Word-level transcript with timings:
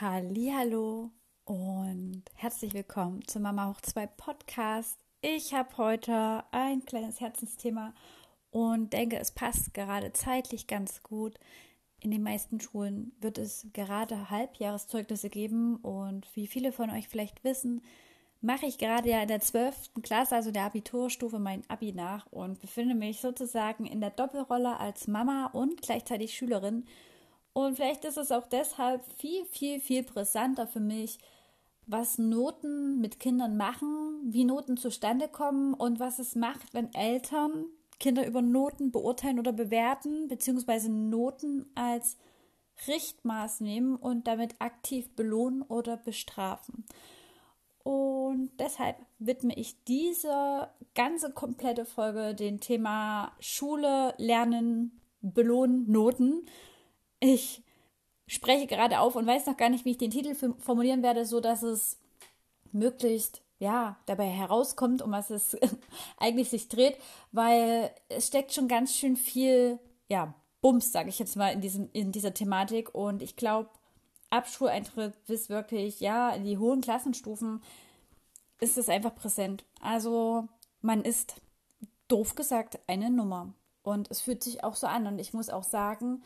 Hallo 0.00 1.12
und 1.44 2.24
herzlich 2.34 2.74
willkommen 2.74 3.24
zu 3.28 3.38
Mama 3.38 3.68
Hoch 3.68 3.80
2 3.80 4.08
Podcast. 4.08 4.98
Ich 5.20 5.54
habe 5.54 5.76
heute 5.76 6.42
ein 6.50 6.84
kleines 6.84 7.20
Herzensthema 7.20 7.94
und 8.50 8.92
denke, 8.92 9.20
es 9.20 9.30
passt 9.30 9.72
gerade 9.72 10.12
zeitlich 10.12 10.66
ganz 10.66 11.04
gut. 11.04 11.38
In 12.00 12.10
den 12.10 12.24
meisten 12.24 12.58
Schulen 12.58 13.12
wird 13.20 13.38
es 13.38 13.68
gerade 13.72 14.30
Halbjahreszeugnisse 14.30 15.30
geben 15.30 15.76
und 15.76 16.26
wie 16.34 16.48
viele 16.48 16.72
von 16.72 16.90
euch 16.90 17.06
vielleicht 17.06 17.44
wissen, 17.44 17.80
mache 18.40 18.66
ich 18.66 18.78
gerade 18.78 19.10
ja 19.10 19.22
in 19.22 19.28
der 19.28 19.40
12. 19.40 19.92
Klasse, 20.02 20.34
also 20.34 20.50
der 20.50 20.64
Abiturstufe, 20.64 21.38
mein 21.38 21.62
Abi 21.68 21.92
nach 21.92 22.26
und 22.32 22.60
befinde 22.60 22.96
mich 22.96 23.20
sozusagen 23.20 23.86
in 23.86 24.00
der 24.00 24.10
Doppelrolle 24.10 24.76
als 24.80 25.06
Mama 25.06 25.46
und 25.52 25.82
gleichzeitig 25.82 26.34
Schülerin 26.34 26.84
und 27.54 27.76
vielleicht 27.76 28.04
ist 28.04 28.18
es 28.18 28.30
auch 28.30 28.46
deshalb 28.46 29.02
viel, 29.16 29.44
viel, 29.46 29.80
viel 29.80 30.02
brisanter 30.02 30.66
für 30.66 30.80
mich, 30.80 31.18
was 31.86 32.18
Noten 32.18 33.00
mit 33.00 33.20
Kindern 33.20 33.56
machen, 33.56 34.20
wie 34.24 34.44
Noten 34.44 34.76
zustande 34.76 35.28
kommen 35.28 35.72
und 35.72 36.00
was 36.00 36.18
es 36.18 36.34
macht, 36.34 36.74
wenn 36.74 36.92
Eltern 36.92 37.66
Kinder 38.00 38.26
über 38.26 38.42
Noten 38.42 38.90
beurteilen 38.90 39.38
oder 39.38 39.52
bewerten, 39.52 40.28
beziehungsweise 40.28 40.90
Noten 40.90 41.70
als 41.74 42.18
Richtmaß 42.88 43.60
nehmen 43.60 43.96
und 43.96 44.26
damit 44.26 44.60
aktiv 44.60 45.14
belohnen 45.14 45.62
oder 45.62 45.96
bestrafen. 45.96 46.84
Und 47.84 48.50
deshalb 48.58 48.96
widme 49.18 49.54
ich 49.56 49.84
diese 49.84 50.70
ganze 50.94 51.30
komplette 51.30 51.84
Folge 51.84 52.34
dem 52.34 52.58
Thema 52.58 53.32
Schule, 53.38 54.14
Lernen, 54.18 55.00
Belohnen, 55.20 55.90
Noten 55.90 56.46
ich 57.24 57.62
spreche 58.26 58.66
gerade 58.66 59.00
auf 59.00 59.16
und 59.16 59.26
weiß 59.26 59.46
noch 59.46 59.56
gar 59.56 59.70
nicht, 59.70 59.84
wie 59.84 59.92
ich 59.92 59.98
den 59.98 60.10
Titel 60.10 60.34
formulieren 60.58 61.02
werde, 61.02 61.24
so 61.24 61.40
dass 61.40 61.62
es 61.62 61.98
möglichst 62.72 63.42
ja 63.58 63.96
dabei 64.06 64.26
herauskommt, 64.26 65.00
um 65.00 65.12
was 65.12 65.30
es 65.30 65.56
eigentlich 66.18 66.50
sich 66.50 66.68
dreht, 66.68 66.98
weil 67.32 67.90
es 68.08 68.26
steckt 68.26 68.52
schon 68.52 68.68
ganz 68.68 68.94
schön 68.94 69.16
viel 69.16 69.78
ja 70.08 70.34
Bums, 70.60 70.92
sage 70.92 71.08
ich 71.08 71.18
jetzt 71.18 71.36
mal 71.36 71.52
in 71.52 71.60
diesem 71.60 71.88
in 71.92 72.12
dieser 72.12 72.34
Thematik. 72.34 72.94
Und 72.94 73.22
ich 73.22 73.36
glaube 73.36 73.70
Abschuleintritt 74.30 75.24
bis 75.26 75.48
wirklich 75.48 76.00
ja 76.00 76.30
in 76.30 76.44
die 76.44 76.58
hohen 76.58 76.80
Klassenstufen 76.80 77.62
ist 78.60 78.78
es 78.78 78.88
einfach 78.88 79.14
präsent. 79.14 79.64
Also 79.80 80.48
man 80.80 81.02
ist 81.02 81.36
doof 82.08 82.34
gesagt 82.34 82.80
eine 82.86 83.10
Nummer. 83.10 83.54
Und 83.82 84.10
es 84.10 84.20
fühlt 84.22 84.42
sich 84.42 84.64
auch 84.64 84.76
so 84.76 84.86
an. 84.86 85.06
Und 85.06 85.18
ich 85.18 85.34
muss 85.34 85.50
auch 85.50 85.62
sagen, 85.62 86.22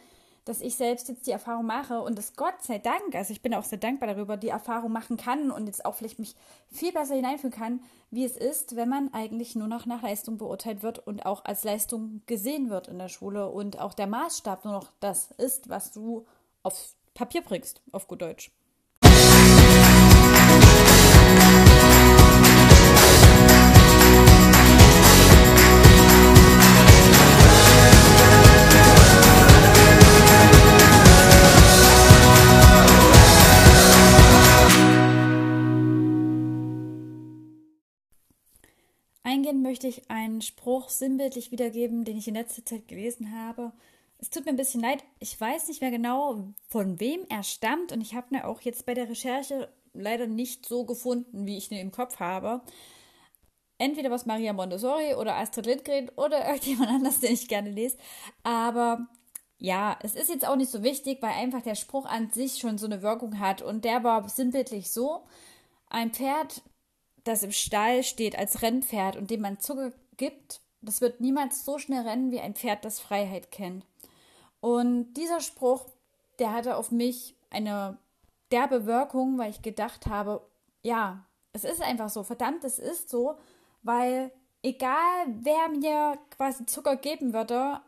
dass 0.48 0.62
ich 0.62 0.76
selbst 0.76 1.08
jetzt 1.08 1.26
die 1.26 1.30
Erfahrung 1.32 1.66
mache 1.66 2.00
und 2.00 2.16
das 2.16 2.34
Gott 2.34 2.62
sei 2.62 2.78
Dank, 2.78 3.14
also 3.14 3.32
ich 3.32 3.42
bin 3.42 3.54
auch 3.54 3.64
sehr 3.64 3.78
dankbar 3.78 4.08
darüber, 4.08 4.36
die 4.36 4.48
Erfahrung 4.48 4.92
machen 4.92 5.16
kann 5.16 5.50
und 5.50 5.66
jetzt 5.66 5.84
auch 5.84 5.94
vielleicht 5.94 6.18
mich 6.18 6.34
viel 6.70 6.92
besser 6.92 7.14
hineinfühlen 7.14 7.54
kann, 7.54 7.80
wie 8.10 8.24
es 8.24 8.36
ist, 8.36 8.74
wenn 8.74 8.88
man 8.88 9.12
eigentlich 9.12 9.54
nur 9.54 9.68
noch 9.68 9.84
nach 9.84 10.02
Leistung 10.02 10.38
beurteilt 10.38 10.82
wird 10.82 11.06
und 11.06 11.26
auch 11.26 11.44
als 11.44 11.64
Leistung 11.64 12.22
gesehen 12.26 12.70
wird 12.70 12.88
in 12.88 12.98
der 12.98 13.08
Schule 13.08 13.50
und 13.50 13.78
auch 13.78 13.92
der 13.92 14.06
Maßstab 14.06 14.64
nur 14.64 14.74
noch 14.74 14.90
das 15.00 15.30
ist, 15.32 15.68
was 15.68 15.92
du 15.92 16.26
auf 16.62 16.94
Papier 17.12 17.42
bringst, 17.42 17.82
auf 17.92 18.08
gut 18.08 18.22
Deutsch. 18.22 18.50
Möchte 39.68 39.86
ich 39.86 40.10
einen 40.10 40.40
Spruch 40.40 40.88
sinnbildlich 40.88 41.52
wiedergeben, 41.52 42.06
den 42.06 42.16
ich 42.16 42.26
in 42.26 42.34
letzter 42.34 42.64
Zeit 42.64 42.88
gelesen 42.88 43.32
habe. 43.38 43.72
Es 44.16 44.30
tut 44.30 44.46
mir 44.46 44.52
ein 44.52 44.56
bisschen 44.56 44.80
leid, 44.80 45.04
ich 45.20 45.38
weiß 45.38 45.68
nicht 45.68 45.82
mehr 45.82 45.90
genau, 45.90 46.54
von 46.70 46.98
wem 47.00 47.20
er 47.28 47.42
stammt 47.42 47.92
und 47.92 48.00
ich 48.00 48.14
habe 48.14 48.34
ihn 48.34 48.40
auch 48.40 48.62
jetzt 48.62 48.86
bei 48.86 48.94
der 48.94 49.10
Recherche 49.10 49.68
leider 49.92 50.26
nicht 50.26 50.64
so 50.64 50.86
gefunden, 50.86 51.44
wie 51.44 51.58
ich 51.58 51.70
ihn 51.70 51.76
im 51.76 51.92
Kopf 51.92 52.18
habe. 52.18 52.62
Entweder 53.76 54.10
was 54.10 54.24
Maria 54.24 54.54
Montessori 54.54 55.14
oder 55.14 55.36
Astrid 55.36 55.66
Lindgren 55.66 56.08
oder 56.16 56.48
irgendjemand 56.48 56.88
anders, 56.88 57.20
den 57.20 57.34
ich 57.34 57.46
gerne 57.46 57.70
lese. 57.70 57.98
Aber 58.44 59.06
ja, 59.58 59.98
es 60.02 60.14
ist 60.14 60.30
jetzt 60.30 60.48
auch 60.48 60.56
nicht 60.56 60.70
so 60.70 60.82
wichtig, 60.82 61.18
weil 61.20 61.32
einfach 61.32 61.60
der 61.60 61.74
Spruch 61.74 62.06
an 62.06 62.30
sich 62.30 62.56
schon 62.56 62.78
so 62.78 62.86
eine 62.86 63.02
Wirkung 63.02 63.38
hat. 63.38 63.60
Und 63.60 63.84
der 63.84 64.02
war 64.02 64.26
sinnbildlich 64.30 64.90
so: 64.90 65.26
Ein 65.90 66.10
Pferd 66.10 66.62
das 67.28 67.42
im 67.42 67.52
Stall 67.52 68.02
steht 68.02 68.38
als 68.38 68.62
Rennpferd 68.62 69.16
und 69.16 69.30
dem 69.30 69.42
man 69.42 69.60
Zucker 69.60 69.92
gibt, 70.16 70.60
das 70.80 71.00
wird 71.00 71.20
niemals 71.20 71.64
so 71.64 71.78
schnell 71.78 72.06
rennen 72.06 72.30
wie 72.30 72.40
ein 72.40 72.54
Pferd, 72.54 72.84
das 72.84 73.00
Freiheit 73.00 73.50
kennt. 73.50 73.84
Und 74.60 75.12
dieser 75.14 75.40
Spruch, 75.40 75.86
der 76.38 76.52
hatte 76.52 76.76
auf 76.76 76.90
mich 76.90 77.36
eine 77.50 77.98
derbe 78.50 78.86
Wirkung, 78.86 79.38
weil 79.38 79.50
ich 79.50 79.62
gedacht 79.62 80.06
habe, 80.06 80.40
ja, 80.82 81.24
es 81.52 81.64
ist 81.64 81.82
einfach 81.82 82.08
so, 82.08 82.22
verdammt, 82.22 82.64
es 82.64 82.78
ist 82.78 83.10
so, 83.10 83.36
weil 83.82 84.32
egal 84.62 85.26
wer 85.26 85.68
mir 85.68 86.18
quasi 86.30 86.64
Zucker 86.66 86.96
geben 86.96 87.32
würde, 87.32 87.80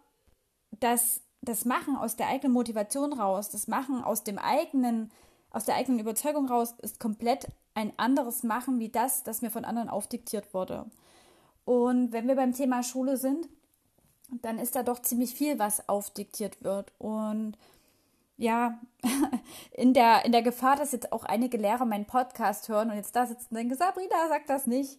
das, 0.80 1.22
das 1.40 1.64
Machen 1.64 1.96
aus 1.96 2.16
der 2.16 2.28
eigenen 2.28 2.52
Motivation 2.52 3.12
raus, 3.12 3.50
das 3.50 3.68
Machen 3.68 4.02
aus 4.04 4.22
dem 4.22 4.38
eigenen, 4.38 5.10
aus 5.50 5.64
der 5.64 5.76
eigenen 5.76 6.00
Überzeugung 6.00 6.46
raus, 6.46 6.74
ist 6.82 7.00
komplett 7.00 7.48
ein 7.80 7.92
anderes 7.96 8.42
machen 8.42 8.78
wie 8.78 8.88
das, 8.88 9.22
das 9.22 9.42
mir 9.42 9.50
von 9.50 9.64
anderen 9.64 9.88
aufdiktiert 9.88 10.54
wurde. 10.54 10.86
Und 11.64 12.12
wenn 12.12 12.28
wir 12.28 12.36
beim 12.36 12.52
Thema 12.52 12.82
Schule 12.82 13.16
sind, 13.16 13.48
dann 14.42 14.58
ist 14.58 14.76
da 14.76 14.82
doch 14.82 15.00
ziemlich 15.00 15.34
viel, 15.34 15.58
was 15.58 15.88
aufdiktiert 15.88 16.62
wird. 16.62 16.92
Und 16.98 17.56
ja, 18.36 18.80
in 19.72 19.92
der, 19.92 20.24
in 20.24 20.32
der 20.32 20.42
Gefahr, 20.42 20.76
dass 20.76 20.92
jetzt 20.92 21.12
auch 21.12 21.24
einige 21.24 21.56
Lehrer 21.56 21.84
meinen 21.84 22.06
Podcast 22.06 22.68
hören 22.68 22.90
und 22.90 22.96
jetzt 22.96 23.16
da 23.16 23.26
sitzen 23.26 23.48
und 23.50 23.56
denken, 23.56 23.76
Sabrina, 23.76 24.28
sag 24.28 24.46
das 24.46 24.66
nicht. 24.66 24.98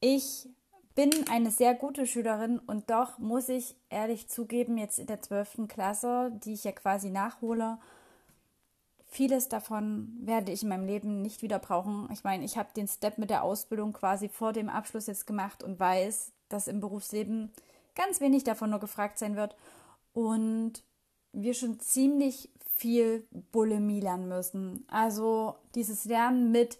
Ich 0.00 0.48
bin 0.94 1.10
eine 1.30 1.50
sehr 1.50 1.74
gute 1.74 2.06
Schülerin 2.06 2.58
und 2.58 2.90
doch 2.90 3.18
muss 3.18 3.48
ich 3.48 3.76
ehrlich 3.88 4.28
zugeben, 4.28 4.76
jetzt 4.76 4.98
in 4.98 5.06
der 5.06 5.22
12. 5.22 5.68
Klasse, 5.68 6.32
die 6.44 6.54
ich 6.54 6.64
ja 6.64 6.72
quasi 6.72 7.10
nachhole, 7.10 7.78
Vieles 9.10 9.48
davon 9.48 10.14
werde 10.20 10.52
ich 10.52 10.62
in 10.62 10.68
meinem 10.68 10.86
Leben 10.86 11.22
nicht 11.22 11.40
wieder 11.40 11.58
brauchen. 11.58 12.08
Ich 12.12 12.24
meine, 12.24 12.44
ich 12.44 12.58
habe 12.58 12.68
den 12.76 12.86
Step 12.86 13.16
mit 13.16 13.30
der 13.30 13.42
Ausbildung 13.42 13.94
quasi 13.94 14.28
vor 14.28 14.52
dem 14.52 14.68
Abschluss 14.68 15.06
jetzt 15.06 15.26
gemacht 15.26 15.62
und 15.62 15.80
weiß, 15.80 16.30
dass 16.50 16.68
im 16.68 16.80
Berufsleben 16.80 17.50
ganz 17.94 18.20
wenig 18.20 18.44
davon 18.44 18.68
nur 18.68 18.80
gefragt 18.80 19.18
sein 19.18 19.34
wird 19.34 19.56
und 20.12 20.82
wir 21.32 21.54
schon 21.54 21.80
ziemlich 21.80 22.50
viel 22.74 23.26
Bulimie 23.50 24.00
lernen 24.00 24.28
müssen. 24.28 24.84
Also 24.88 25.56
dieses 25.74 26.04
Lernen 26.04 26.52
mit, 26.52 26.78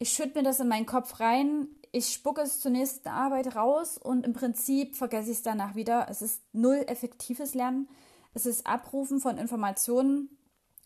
ich 0.00 0.10
schütte 0.10 0.38
mir 0.38 0.44
das 0.44 0.58
in 0.58 0.68
meinen 0.68 0.84
Kopf 0.84 1.20
rein, 1.20 1.68
ich 1.92 2.12
spucke 2.12 2.40
es 2.40 2.60
zur 2.60 2.72
nächsten 2.72 3.08
Arbeit 3.08 3.54
raus 3.54 3.98
und 3.98 4.26
im 4.26 4.32
Prinzip 4.32 4.96
vergesse 4.96 5.30
ich 5.30 5.38
es 5.38 5.42
danach 5.42 5.76
wieder. 5.76 6.08
Es 6.10 6.22
ist 6.22 6.42
null 6.52 6.84
effektives 6.88 7.54
Lernen. 7.54 7.88
Es 8.34 8.46
ist 8.46 8.66
Abrufen 8.66 9.20
von 9.20 9.38
Informationen 9.38 10.28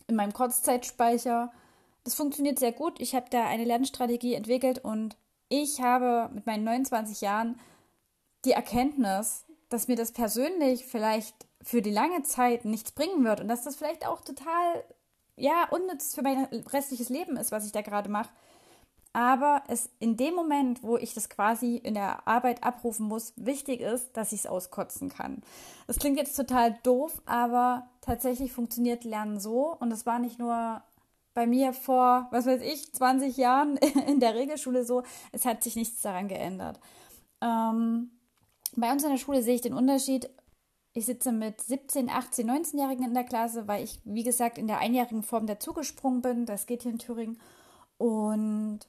in 0.07 0.15
meinem 0.15 0.33
Kurzzeitspeicher. 0.33 1.51
Das 2.03 2.15
funktioniert 2.15 2.59
sehr 2.59 2.71
gut. 2.71 2.99
Ich 2.99 3.15
habe 3.15 3.27
da 3.29 3.45
eine 3.45 3.65
Lernstrategie 3.65 4.33
entwickelt 4.33 4.79
und 4.79 5.15
ich 5.49 5.81
habe 5.81 6.29
mit 6.33 6.45
meinen 6.45 6.63
29 6.63 7.21
Jahren 7.21 7.59
die 8.45 8.51
Erkenntnis, 8.51 9.45
dass 9.69 9.87
mir 9.87 9.95
das 9.95 10.11
persönlich 10.11 10.85
vielleicht 10.85 11.47
für 11.61 11.81
die 11.81 11.91
lange 11.91 12.23
Zeit 12.23 12.65
nichts 12.65 12.91
bringen 12.91 13.23
wird 13.23 13.39
und 13.39 13.47
dass 13.47 13.63
das 13.63 13.75
vielleicht 13.75 14.05
auch 14.05 14.21
total 14.21 14.83
ja 15.35 15.67
unnütz 15.71 16.13
für 16.13 16.21
mein 16.21 16.45
restliches 16.71 17.09
Leben 17.09 17.37
ist, 17.37 17.51
was 17.51 17.65
ich 17.65 17.71
da 17.71 17.81
gerade 17.81 18.09
mache. 18.09 18.29
Aber 19.13 19.63
es 19.67 19.91
in 19.99 20.17
dem 20.17 20.33
Moment, 20.33 20.81
wo 20.81 20.97
ich 20.97 21.13
das 21.13 21.29
quasi 21.29 21.77
in 21.77 21.93
der 21.93 22.27
Arbeit 22.27 22.63
abrufen 22.63 23.07
muss, 23.07 23.33
wichtig 23.35 23.79
ist, 23.79 24.17
dass 24.17 24.31
ich 24.31 24.39
es 24.39 24.47
auskotzen 24.47 25.09
kann. 25.09 25.43
Das 25.85 25.99
klingt 25.99 26.17
jetzt 26.17 26.35
total 26.35 26.79
doof, 26.81 27.21
aber 27.27 27.87
tatsächlich 28.01 28.51
funktioniert 28.51 29.03
Lernen 29.03 29.39
so. 29.39 29.77
Und 29.79 29.91
es 29.91 30.07
war 30.07 30.17
nicht 30.17 30.39
nur 30.39 30.81
bei 31.35 31.45
mir 31.45 31.73
vor, 31.73 32.27
was 32.31 32.47
weiß 32.47 32.61
ich, 32.61 32.91
20 32.91 33.37
Jahren 33.37 33.77
in 34.07 34.19
der 34.19 34.33
Regelschule 34.33 34.83
so. 34.83 35.03
Es 35.31 35.45
hat 35.45 35.63
sich 35.63 35.75
nichts 35.75 36.01
daran 36.01 36.27
geändert. 36.27 36.79
Ähm, 37.41 38.09
bei 38.75 38.91
uns 38.91 39.03
in 39.03 39.11
der 39.11 39.17
Schule 39.17 39.43
sehe 39.43 39.55
ich 39.55 39.61
den 39.61 39.75
Unterschied. 39.75 40.27
Ich 40.93 41.05
sitze 41.05 41.31
mit 41.31 41.61
17, 41.61 42.09
18, 42.09 42.49
19-Jährigen 42.49 43.05
in 43.05 43.13
der 43.13 43.23
Klasse, 43.23 43.67
weil 43.67 43.83
ich, 43.83 43.99
wie 44.05 44.23
gesagt, 44.23 44.57
in 44.57 44.67
der 44.67 44.79
einjährigen 44.79 45.21
Form 45.21 45.45
dazugesprungen 45.45 46.21
bin. 46.23 46.45
Das 46.47 46.65
geht 46.65 46.81
hier 46.81 46.91
in 46.91 46.99
Thüringen. 46.99 47.39
Und 47.97 48.79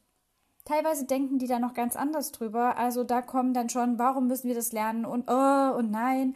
Teilweise 0.65 1.05
denken 1.05 1.39
die 1.39 1.47
da 1.47 1.59
noch 1.59 1.75
ganz 1.75 1.95
anders 1.95 2.33
drüber. 2.33 2.77
Also 2.79 3.05
da 3.05 3.21
kommen 3.21 3.53
dann 3.53 3.69
schon, 3.69 3.99
warum 3.99 4.27
müssen 4.27 4.49
wir 4.49 4.55
das 4.55 4.73
lernen 4.73 5.05
und 5.05 5.29
oh 5.31 5.77
und 5.77 5.91
nein. 5.91 6.35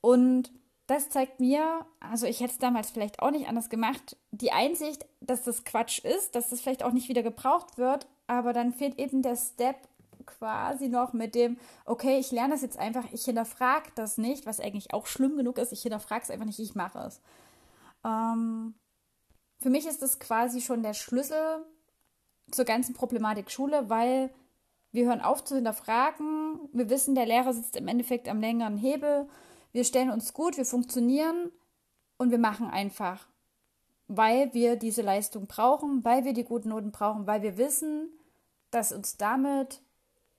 Und 0.00 0.52
das 0.86 1.08
zeigt 1.08 1.40
mir, 1.40 1.86
also 1.98 2.26
ich 2.26 2.40
hätte 2.40 2.52
es 2.52 2.58
damals 2.58 2.90
vielleicht 2.90 3.20
auch 3.20 3.30
nicht 3.30 3.48
anders 3.48 3.70
gemacht, 3.70 4.18
die 4.32 4.52
Einsicht, 4.52 5.06
dass 5.20 5.42
das 5.42 5.64
Quatsch 5.64 6.00
ist, 6.00 6.34
dass 6.34 6.50
das 6.50 6.60
vielleicht 6.60 6.82
auch 6.82 6.92
nicht 6.92 7.08
wieder 7.08 7.22
gebraucht 7.22 7.78
wird, 7.78 8.06
aber 8.26 8.52
dann 8.52 8.74
fehlt 8.74 8.98
eben 8.98 9.22
der 9.22 9.36
Step 9.36 9.76
quasi 10.26 10.88
noch 10.88 11.14
mit 11.14 11.34
dem, 11.34 11.56
okay, 11.86 12.18
ich 12.18 12.32
lerne 12.32 12.52
das 12.52 12.62
jetzt 12.62 12.78
einfach, 12.78 13.04
ich 13.12 13.24
hinterfrage 13.24 13.90
das 13.94 14.18
nicht, 14.18 14.44
was 14.44 14.60
eigentlich 14.60 14.92
auch 14.92 15.06
schlimm 15.06 15.36
genug 15.36 15.56
ist, 15.56 15.72
ich 15.72 15.82
hinterfrage 15.82 16.24
es 16.24 16.30
einfach 16.30 16.46
nicht, 16.46 16.58
ich 16.58 16.74
mache 16.74 16.98
es. 16.98 17.20
Ähm, 18.04 18.74
für 19.60 19.70
mich 19.70 19.86
ist 19.86 20.02
das 20.02 20.18
quasi 20.18 20.60
schon 20.60 20.82
der 20.82 20.94
Schlüssel 20.94 21.64
zur 22.50 22.64
ganzen 22.64 22.94
Problematik 22.94 23.50
Schule, 23.50 23.88
weil 23.88 24.30
wir 24.92 25.06
hören 25.06 25.20
auf 25.20 25.44
zu 25.44 25.56
hinterfragen, 25.56 26.60
wir 26.72 26.88
wissen, 26.88 27.14
der 27.14 27.26
Lehrer 27.26 27.52
sitzt 27.52 27.76
im 27.76 27.88
Endeffekt 27.88 28.28
am 28.28 28.40
längeren 28.40 28.76
Hebel, 28.76 29.28
wir 29.72 29.84
stellen 29.84 30.10
uns 30.10 30.32
gut, 30.32 30.56
wir 30.56 30.64
funktionieren 30.64 31.50
und 32.16 32.30
wir 32.30 32.38
machen 32.38 32.70
einfach, 32.70 33.26
weil 34.06 34.54
wir 34.54 34.76
diese 34.76 35.02
Leistung 35.02 35.46
brauchen, 35.46 36.04
weil 36.04 36.24
wir 36.24 36.32
die 36.32 36.44
guten 36.44 36.68
Noten 36.68 36.92
brauchen, 36.92 37.26
weil 37.26 37.42
wir 37.42 37.58
wissen, 37.58 38.08
dass 38.70 38.92
uns 38.92 39.16
damit 39.16 39.80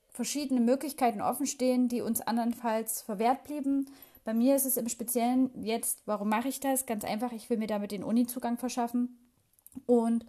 verschiedene 0.10 0.62
Möglichkeiten 0.62 1.22
offenstehen, 1.22 1.90
die 1.90 2.02
uns 2.02 2.22
andernfalls 2.22 3.02
verwehrt 3.02 3.44
blieben. 3.44 3.90
Bei 4.24 4.34
mir 4.34 4.56
ist 4.56 4.66
es 4.66 4.78
im 4.78 4.88
Speziellen 4.88 5.52
jetzt, 5.62 6.02
warum 6.06 6.30
mache 6.30 6.48
ich 6.48 6.62
das? 6.62 6.86
Ganz 6.86 7.04
einfach, 7.04 7.34
ich 7.34 7.50
will 7.50 7.57
mir 7.57 7.68
damit 7.68 7.92
den 7.92 8.04
Uni-Zugang 8.04 8.57
verschaffen. 8.57 9.19
Und 9.86 10.25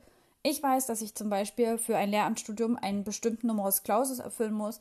ich 0.47 0.63
weiß, 0.63 0.87
dass 0.87 1.03
ich 1.03 1.15
zum 1.15 1.29
Beispiel 1.29 1.77
für 1.79 1.97
ein 1.97 2.11
Lehramtsstudium 2.11 2.77
einen 2.77 3.05
bestimmten 3.05 3.49
Numerus 3.49 3.83
Clausus 3.83 4.21
erfüllen 4.21 4.55
muss, 4.55 4.81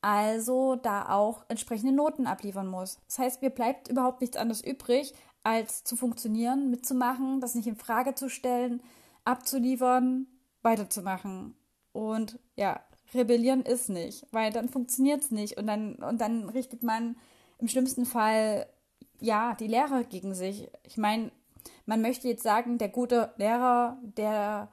also 0.00 0.76
da 0.76 1.08
auch 1.08 1.44
entsprechende 1.48 1.94
Noten 1.94 2.26
abliefern 2.26 2.66
muss. 2.66 2.98
Das 3.06 3.18
heißt, 3.18 3.42
mir 3.42 3.50
bleibt 3.50 3.88
überhaupt 3.88 4.20
nichts 4.20 4.36
anderes 4.36 4.62
übrig, 4.62 5.14
als 5.44 5.84
zu 5.84 5.96
funktionieren, 5.96 6.70
mitzumachen, 6.70 7.40
das 7.40 7.54
nicht 7.54 7.68
in 7.68 7.76
Frage 7.76 8.14
zu 8.14 8.28
stellen, 8.28 8.82
abzuliefern, 9.24 10.26
weiterzumachen. 10.62 11.54
Und 11.92 12.38
ja, 12.56 12.80
rebellieren 13.14 13.62
ist 13.62 13.88
nicht, 13.88 14.26
weil 14.32 14.52
dann 14.52 14.68
funktioniert 14.68 15.22
es 15.22 15.30
nicht 15.30 15.56
und 15.58 15.66
dann, 15.66 15.94
und 15.96 16.20
dann 16.20 16.48
richtet 16.48 16.82
man 16.82 17.16
im 17.58 17.68
schlimmsten 17.68 18.04
Fall 18.04 18.66
ja 19.20 19.54
die 19.54 19.68
Lehrer 19.68 20.02
gegen 20.04 20.34
sich. 20.34 20.68
Ich 20.82 20.96
meine, 20.96 21.30
man 21.86 22.02
möchte 22.02 22.28
jetzt 22.28 22.42
sagen, 22.42 22.78
der 22.78 22.88
gute 22.88 23.32
Lehrer, 23.36 23.98
der 24.02 24.68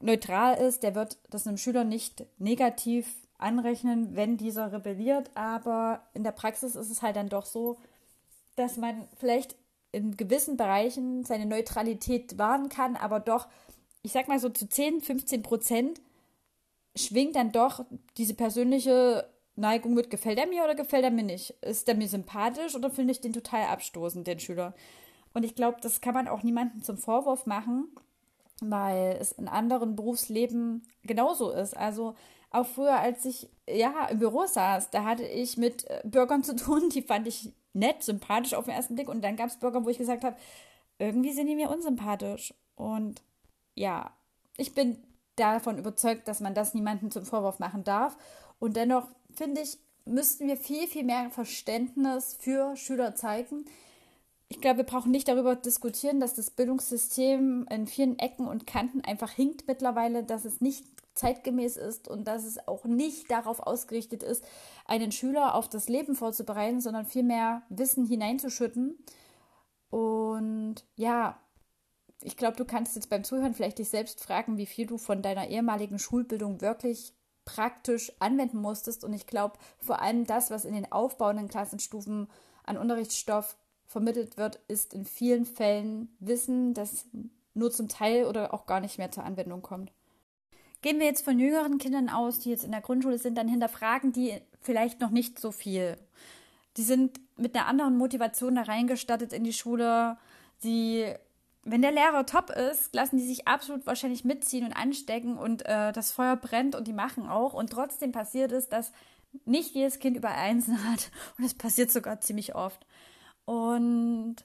neutral 0.00 0.56
ist, 0.58 0.82
der 0.82 0.94
wird 0.94 1.18
das 1.30 1.46
einem 1.46 1.58
Schüler 1.58 1.84
nicht 1.84 2.24
negativ 2.38 3.06
anrechnen, 3.38 4.16
wenn 4.16 4.36
dieser 4.36 4.72
rebelliert, 4.72 5.30
aber 5.34 6.02
in 6.14 6.24
der 6.24 6.32
Praxis 6.32 6.74
ist 6.74 6.90
es 6.90 7.02
halt 7.02 7.16
dann 7.16 7.28
doch 7.28 7.46
so, 7.46 7.76
dass 8.56 8.76
man 8.76 9.06
vielleicht 9.18 9.56
in 9.92 10.16
gewissen 10.16 10.56
Bereichen 10.56 11.24
seine 11.24 11.46
Neutralität 11.46 12.38
wahren 12.38 12.68
kann, 12.68 12.96
aber 12.96 13.20
doch, 13.20 13.48
ich 14.02 14.12
sag 14.12 14.28
mal 14.28 14.38
so 14.38 14.48
zu 14.48 14.68
10, 14.68 15.00
15 15.00 15.42
Prozent 15.42 16.00
schwingt 16.94 17.36
dann 17.36 17.52
doch 17.52 17.84
diese 18.16 18.34
persönliche 18.34 19.28
Neigung 19.56 19.94
mit, 19.94 20.10
gefällt 20.10 20.38
er 20.38 20.46
mir 20.46 20.64
oder 20.64 20.74
gefällt 20.74 21.04
er 21.04 21.10
mir 21.10 21.22
nicht? 21.22 21.50
Ist 21.62 21.88
er 21.88 21.94
mir 21.94 22.08
sympathisch 22.08 22.74
oder 22.74 22.90
finde 22.90 23.12
ich 23.12 23.20
den 23.20 23.32
total 23.32 23.66
abstoßend, 23.66 24.26
den 24.26 24.38
Schüler? 24.38 24.74
Und 25.34 25.44
ich 25.44 25.54
glaube, 25.54 25.78
das 25.80 26.00
kann 26.00 26.14
man 26.14 26.28
auch 26.28 26.42
niemandem 26.42 26.82
zum 26.82 26.98
Vorwurf 26.98 27.46
machen, 27.46 27.88
weil 28.60 29.16
es 29.20 29.32
in 29.32 29.48
anderen 29.48 29.96
Berufsleben 29.96 30.82
genauso 31.02 31.50
ist. 31.50 31.76
Also 31.76 32.14
auch 32.50 32.66
früher, 32.66 32.98
als 32.98 33.24
ich 33.24 33.48
ja 33.68 34.06
im 34.06 34.18
Büro 34.18 34.46
saß, 34.46 34.90
da 34.90 35.04
hatte 35.04 35.24
ich 35.24 35.56
mit 35.56 35.84
äh, 35.90 36.02
Bürgern 36.04 36.42
zu 36.44 36.56
tun, 36.56 36.88
die 36.90 37.02
fand 37.02 37.26
ich 37.26 37.52
nett, 37.72 38.02
sympathisch 38.02 38.54
auf 38.54 38.64
den 38.64 38.74
ersten 38.74 38.94
Blick. 38.94 39.08
Und 39.08 39.22
dann 39.22 39.36
gab 39.36 39.48
es 39.48 39.58
Bürger, 39.58 39.84
wo 39.84 39.88
ich 39.90 39.98
gesagt 39.98 40.24
habe, 40.24 40.36
irgendwie 40.98 41.32
sind 41.32 41.46
die 41.46 41.56
mir 41.56 41.70
unsympathisch. 41.70 42.54
Und 42.74 43.22
ja, 43.74 44.10
ich 44.56 44.74
bin 44.74 45.02
davon 45.36 45.78
überzeugt, 45.78 46.28
dass 46.28 46.40
man 46.40 46.54
das 46.54 46.74
niemandem 46.74 47.10
zum 47.10 47.24
Vorwurf 47.24 47.58
machen 47.58 47.84
darf. 47.84 48.16
Und 48.58 48.76
dennoch 48.76 49.06
finde 49.34 49.60
ich, 49.60 49.78
müssten 50.06 50.48
wir 50.48 50.56
viel, 50.56 50.86
viel 50.86 51.04
mehr 51.04 51.30
Verständnis 51.30 52.36
für 52.40 52.74
Schüler 52.76 53.14
zeigen. 53.14 53.66
Ich 54.48 54.60
glaube, 54.60 54.78
wir 54.78 54.84
brauchen 54.84 55.10
nicht 55.10 55.26
darüber 55.28 55.56
diskutieren, 55.56 56.20
dass 56.20 56.34
das 56.34 56.50
Bildungssystem 56.50 57.66
in 57.68 57.86
vielen 57.86 58.18
Ecken 58.18 58.46
und 58.46 58.66
Kanten 58.66 59.00
einfach 59.00 59.30
hinkt 59.30 59.66
mittlerweile, 59.66 60.22
dass 60.22 60.44
es 60.44 60.60
nicht 60.60 60.84
zeitgemäß 61.14 61.76
ist 61.76 62.08
und 62.08 62.28
dass 62.28 62.44
es 62.44 62.68
auch 62.68 62.84
nicht 62.84 63.30
darauf 63.30 63.60
ausgerichtet 63.60 64.22
ist, 64.22 64.44
einen 64.84 65.10
Schüler 65.10 65.54
auf 65.54 65.68
das 65.68 65.88
Leben 65.88 66.14
vorzubereiten, 66.14 66.80
sondern 66.80 67.06
vielmehr 67.06 67.62
Wissen 67.70 68.06
hineinzuschütten. 68.06 68.96
Und 69.90 70.84
ja, 70.94 71.40
ich 72.22 72.36
glaube, 72.36 72.56
du 72.56 72.64
kannst 72.64 72.94
jetzt 72.94 73.10
beim 73.10 73.24
Zuhören 73.24 73.54
vielleicht 73.54 73.78
dich 73.78 73.88
selbst 73.88 74.22
fragen, 74.22 74.58
wie 74.58 74.66
viel 74.66 74.86
du 74.86 74.98
von 74.98 75.22
deiner 75.22 75.48
ehemaligen 75.48 75.98
Schulbildung 75.98 76.60
wirklich 76.60 77.14
praktisch 77.44 78.12
anwenden 78.20 78.58
musstest. 78.58 79.04
Und 79.04 79.12
ich 79.12 79.26
glaube, 79.26 79.58
vor 79.78 80.00
allem 80.00 80.24
das, 80.24 80.50
was 80.50 80.64
in 80.64 80.74
den 80.74 80.90
aufbauenden 80.92 81.48
Klassenstufen 81.48 82.28
an 82.64 82.76
Unterrichtsstoff 82.76 83.56
vermittelt 83.86 84.36
wird, 84.36 84.60
ist 84.68 84.94
in 84.94 85.04
vielen 85.04 85.44
Fällen 85.44 86.14
Wissen, 86.18 86.74
das 86.74 87.06
nur 87.54 87.70
zum 87.70 87.88
Teil 87.88 88.24
oder 88.26 88.52
auch 88.52 88.66
gar 88.66 88.80
nicht 88.80 88.98
mehr 88.98 89.10
zur 89.10 89.24
Anwendung 89.24 89.62
kommt. 89.62 89.92
Gehen 90.82 90.98
wir 90.98 91.06
jetzt 91.06 91.24
von 91.24 91.38
jüngeren 91.38 91.78
Kindern 91.78 92.08
aus, 92.08 92.40
die 92.40 92.50
jetzt 92.50 92.64
in 92.64 92.72
der 92.72 92.82
Grundschule 92.82 93.18
sind, 93.18 93.36
dann 93.36 93.48
hinterfragen 93.48 94.12
die 94.12 94.34
vielleicht 94.60 95.00
noch 95.00 95.10
nicht 95.10 95.38
so 95.38 95.50
viel. 95.50 95.96
Die 96.76 96.82
sind 96.82 97.18
mit 97.36 97.54
einer 97.54 97.66
anderen 97.66 97.96
Motivation 97.96 98.56
da 98.56 98.62
reingestattet 98.62 99.32
in 99.32 99.44
die 99.44 99.54
Schule. 99.54 100.18
Sie 100.58 101.14
wenn 101.68 101.82
der 101.82 101.90
Lehrer 101.90 102.24
top 102.24 102.50
ist, 102.50 102.94
lassen 102.94 103.16
die 103.16 103.26
sich 103.26 103.48
absolut 103.48 103.86
wahrscheinlich 103.86 104.24
mitziehen 104.24 104.64
und 104.64 104.72
anstecken 104.72 105.36
und 105.36 105.66
äh, 105.66 105.92
das 105.92 106.12
Feuer 106.12 106.36
brennt 106.36 106.76
und 106.76 106.86
die 106.86 106.92
machen 106.92 107.28
auch. 107.28 107.54
Und 107.54 107.70
trotzdem 107.70 108.12
passiert 108.12 108.52
es, 108.52 108.68
dass 108.68 108.92
nicht 109.44 109.74
jedes 109.74 109.98
Kind 109.98 110.16
über 110.16 110.30
Einsen 110.30 110.82
hat. 110.90 111.10
Und 111.36 111.44
es 111.44 111.54
passiert 111.54 111.90
sogar 111.90 112.20
ziemlich 112.20 112.54
oft. 112.54 112.86
Und 113.46 114.36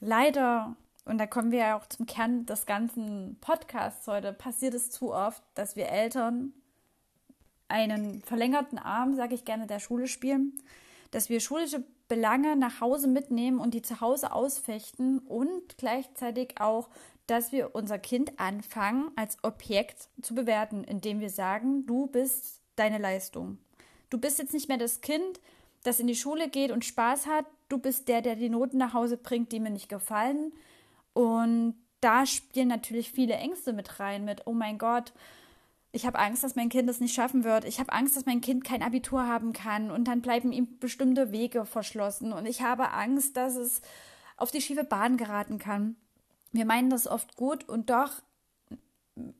leider, 0.00 0.74
und 1.04 1.18
da 1.18 1.26
kommen 1.26 1.50
wir 1.50 1.58
ja 1.58 1.78
auch 1.78 1.86
zum 1.86 2.06
Kern 2.06 2.46
des 2.46 2.64
ganzen 2.64 3.36
Podcasts 3.40 4.06
heute, 4.06 4.32
passiert 4.32 4.72
es 4.72 4.90
zu 4.90 5.12
oft, 5.12 5.42
dass 5.54 5.76
wir 5.76 5.88
Eltern 5.88 6.54
einen 7.68 8.22
verlängerten 8.22 8.78
Arm, 8.78 9.14
sage 9.14 9.34
ich 9.34 9.44
gerne, 9.44 9.66
der 9.66 9.80
Schule 9.80 10.06
spielen, 10.06 10.54
dass 11.10 11.28
wir 11.28 11.40
schulische 11.40 11.84
Belange 12.08 12.56
nach 12.56 12.80
Hause 12.80 13.08
mitnehmen 13.08 13.58
und 13.58 13.74
die 13.74 13.82
zu 13.82 14.00
Hause 14.00 14.32
ausfechten 14.32 15.18
und 15.18 15.76
gleichzeitig 15.76 16.60
auch, 16.60 16.88
dass 17.26 17.50
wir 17.50 17.74
unser 17.74 17.98
Kind 17.98 18.38
anfangen 18.38 19.10
als 19.16 19.42
Objekt 19.42 20.08
zu 20.22 20.34
bewerten, 20.34 20.84
indem 20.84 21.18
wir 21.20 21.30
sagen, 21.30 21.84
du 21.86 22.06
bist 22.06 22.60
deine 22.76 22.98
Leistung. 22.98 23.58
Du 24.10 24.18
bist 24.18 24.38
jetzt 24.38 24.54
nicht 24.54 24.68
mehr 24.68 24.78
das 24.78 25.00
Kind, 25.00 25.40
das 25.82 25.98
in 25.98 26.06
die 26.06 26.14
Schule 26.14 26.48
geht 26.48 26.70
und 26.70 26.84
Spaß 26.84 27.26
hat. 27.26 27.46
Du 27.68 27.78
bist 27.78 28.08
der, 28.08 28.22
der 28.22 28.36
die 28.36 28.48
Noten 28.48 28.78
nach 28.78 28.94
Hause 28.94 29.16
bringt, 29.16 29.52
die 29.52 29.60
mir 29.60 29.70
nicht 29.70 29.88
gefallen. 29.88 30.52
Und 31.12 31.74
da 32.00 32.26
spielen 32.26 32.68
natürlich 32.68 33.10
viele 33.10 33.34
Ängste 33.34 33.72
mit 33.72 33.98
rein, 33.98 34.24
mit, 34.24 34.46
oh 34.46 34.52
mein 34.52 34.78
Gott, 34.78 35.12
ich 35.96 36.06
habe 36.06 36.18
Angst, 36.18 36.44
dass 36.44 36.56
mein 36.56 36.68
Kind 36.68 36.90
es 36.90 37.00
nicht 37.00 37.14
schaffen 37.14 37.42
wird. 37.42 37.64
Ich 37.64 37.80
habe 37.80 37.92
Angst, 37.92 38.16
dass 38.16 38.26
mein 38.26 38.42
Kind 38.42 38.64
kein 38.64 38.82
Abitur 38.82 39.26
haben 39.26 39.54
kann 39.54 39.90
und 39.90 40.04
dann 40.04 40.20
bleiben 40.20 40.52
ihm 40.52 40.78
bestimmte 40.78 41.32
Wege 41.32 41.64
verschlossen. 41.64 42.34
Und 42.34 42.44
ich 42.44 42.60
habe 42.60 42.92
Angst, 42.92 43.36
dass 43.38 43.56
es 43.56 43.80
auf 44.36 44.50
die 44.50 44.60
schiefe 44.60 44.84
Bahn 44.84 45.16
geraten 45.16 45.58
kann. 45.58 45.96
Wir 46.52 46.66
meinen 46.66 46.90
das 46.90 47.06
oft 47.06 47.36
gut 47.36 47.66
und 47.66 47.88
doch 47.88 48.12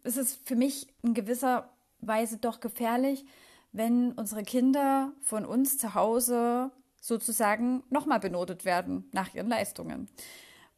ist 0.03 0.17
es 0.17 0.37
für 0.47 0.57
mich 0.57 0.87
in 1.03 1.13
gewisser 1.13 1.69
Weise 2.01 2.39
doch 2.39 2.61
gefährlich, 2.61 3.27
wenn 3.73 4.13
unsere 4.13 4.43
Kinder 4.43 5.13
von 5.21 5.45
uns 5.45 5.77
zu 5.77 5.95
Hause 5.95 6.71
sozusagen 7.07 7.85
nochmal 7.89 8.21
benotet 8.21 8.65
werden 8.65 9.09
nach 9.13 9.33
ihren 9.35 9.49
Leistungen. 9.49 10.09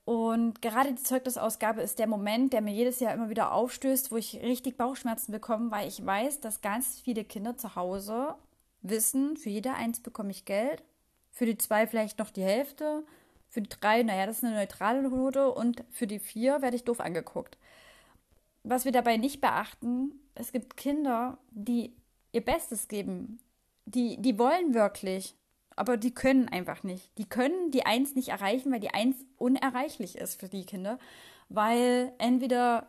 Und 0.05 0.63
gerade 0.63 0.95
die 0.95 1.03
Zeugnisausgabe 1.03 1.83
ist 1.83 1.99
der 1.99 2.07
Moment, 2.07 2.53
der 2.53 2.63
mir 2.63 2.73
jedes 2.73 3.01
Jahr 3.01 3.13
immer 3.13 3.29
wieder 3.29 3.53
aufstößt, 3.53 4.11
wo 4.11 4.17
ich 4.17 4.41
richtig 4.43 4.77
Bauchschmerzen 4.77 5.33
bekomme, 5.33 5.71
weil 5.71 5.89
ich 5.89 6.05
weiß, 6.05 6.41
dass 6.41 6.61
ganz 6.61 7.01
viele 7.01 7.25
Kinder 7.25 7.57
zu 7.57 7.77
Hause 7.77 8.35
wissen, 8.81 9.37
für 9.37 9.51
jede 9.51 9.75
Eins 9.75 10.01
bekomme 10.01 10.31
ich 10.31 10.45
Geld, 10.45 10.83
für 11.31 11.47
die 11.47 11.59
zwei 11.59 11.87
vielleicht 11.87 12.19
noch 12.19 12.31
die 12.31 12.43
Hälfte, 12.43 13.05
für 13.49 13.61
die 13.61 13.69
drei, 13.69 14.03
naja, 14.03 14.27
das 14.27 14.39
ist 14.39 14.45
eine 14.45 14.57
neutrale 14.57 15.03
Note 15.03 15.51
und 15.53 15.85
für 15.91 16.07
die 16.07 16.19
vier 16.19 16.63
werde 16.63 16.77
ich 16.77 16.85
doof 16.85 17.01
angeguckt. 17.01 17.59
Was 18.63 18.85
wir 18.85 18.93
dabei 18.93 19.17
nicht 19.17 19.41
beachten, 19.41 20.13
es 20.35 20.53
gibt 20.53 20.77
Kinder, 20.77 21.39
die 21.51 21.95
ihr 22.33 22.45
Bestes 22.45 22.89
geben, 22.89 23.41
die, 23.87 24.21
die 24.21 24.39
wollen 24.39 24.75
wirklich 24.75 25.35
aber 25.79 25.97
die 25.97 26.13
können 26.13 26.49
einfach 26.49 26.83
nicht. 26.83 27.17
Die 27.19 27.29
können 27.29 27.71
die 27.71 27.87
Eins 27.87 28.15
nicht 28.15 28.29
erreichen, 28.29 28.73
weil 28.73 28.81
die 28.81 28.95
Eins 28.95 29.17
unerreichlich 29.37 30.17
ist 30.17 30.41
für 30.41 30.49
die 30.49 30.67
Kinder, 30.67 30.99
weil 31.49 32.13
entweder 32.19 32.89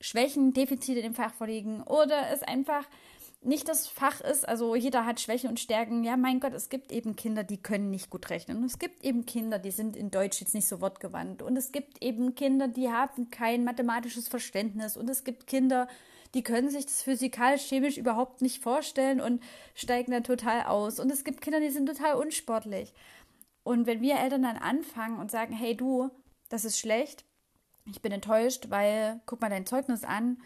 Schwächen, 0.00 0.52
Defizite 0.52 1.00
im 1.00 1.14
Fach 1.14 1.34
vorliegen 1.34 1.82
oder 1.82 2.30
es 2.32 2.42
einfach 2.42 2.86
nicht 3.42 3.68
das 3.68 3.86
Fach 3.86 4.20
ist, 4.20 4.46
also 4.46 4.74
jeder 4.74 5.06
hat 5.06 5.18
Schwächen 5.18 5.48
und 5.48 5.58
Stärken. 5.58 6.04
Ja, 6.04 6.18
mein 6.18 6.40
Gott, 6.40 6.52
es 6.52 6.68
gibt 6.68 6.92
eben 6.92 7.16
Kinder, 7.16 7.42
die 7.42 7.56
können 7.56 7.90
nicht 7.90 8.10
gut 8.10 8.28
rechnen. 8.28 8.58
Und 8.58 8.64
es 8.64 8.78
gibt 8.78 9.02
eben 9.02 9.24
Kinder, 9.24 9.58
die 9.58 9.70
sind 9.70 9.96
in 9.96 10.10
Deutsch 10.10 10.40
jetzt 10.40 10.54
nicht 10.54 10.68
so 10.68 10.82
wortgewandt. 10.82 11.40
Und 11.40 11.56
es 11.56 11.72
gibt 11.72 12.04
eben 12.04 12.34
Kinder, 12.34 12.68
die 12.68 12.90
haben 12.90 13.30
kein 13.30 13.64
mathematisches 13.64 14.28
Verständnis. 14.28 14.98
Und 14.98 15.08
es 15.08 15.24
gibt 15.24 15.46
Kinder, 15.46 15.88
die 15.88 15.90
können 16.42 16.70
sich 16.70 16.86
das 16.86 17.02
physikalisch-chemisch 17.02 17.96
überhaupt 17.96 18.40
nicht 18.40 18.62
vorstellen 18.62 19.20
und 19.20 19.42
steigen 19.74 20.12
dann 20.12 20.24
total 20.24 20.64
aus. 20.64 21.00
Und 21.00 21.10
es 21.10 21.24
gibt 21.24 21.40
Kinder, 21.40 21.60
die 21.60 21.70
sind 21.70 21.86
total 21.86 22.14
unsportlich. 22.14 22.94
Und 23.62 23.86
wenn 23.86 24.00
wir 24.00 24.16
Eltern 24.16 24.42
dann 24.42 24.56
anfangen 24.56 25.18
und 25.18 25.30
sagen, 25.30 25.52
hey 25.52 25.76
du, 25.76 26.10
das 26.48 26.64
ist 26.64 26.78
schlecht, 26.78 27.24
ich 27.86 28.00
bin 28.00 28.12
enttäuscht, 28.12 28.66
weil 28.70 29.20
guck 29.26 29.40
mal 29.40 29.50
dein 29.50 29.66
Zeugnis 29.66 30.04
an 30.04 30.38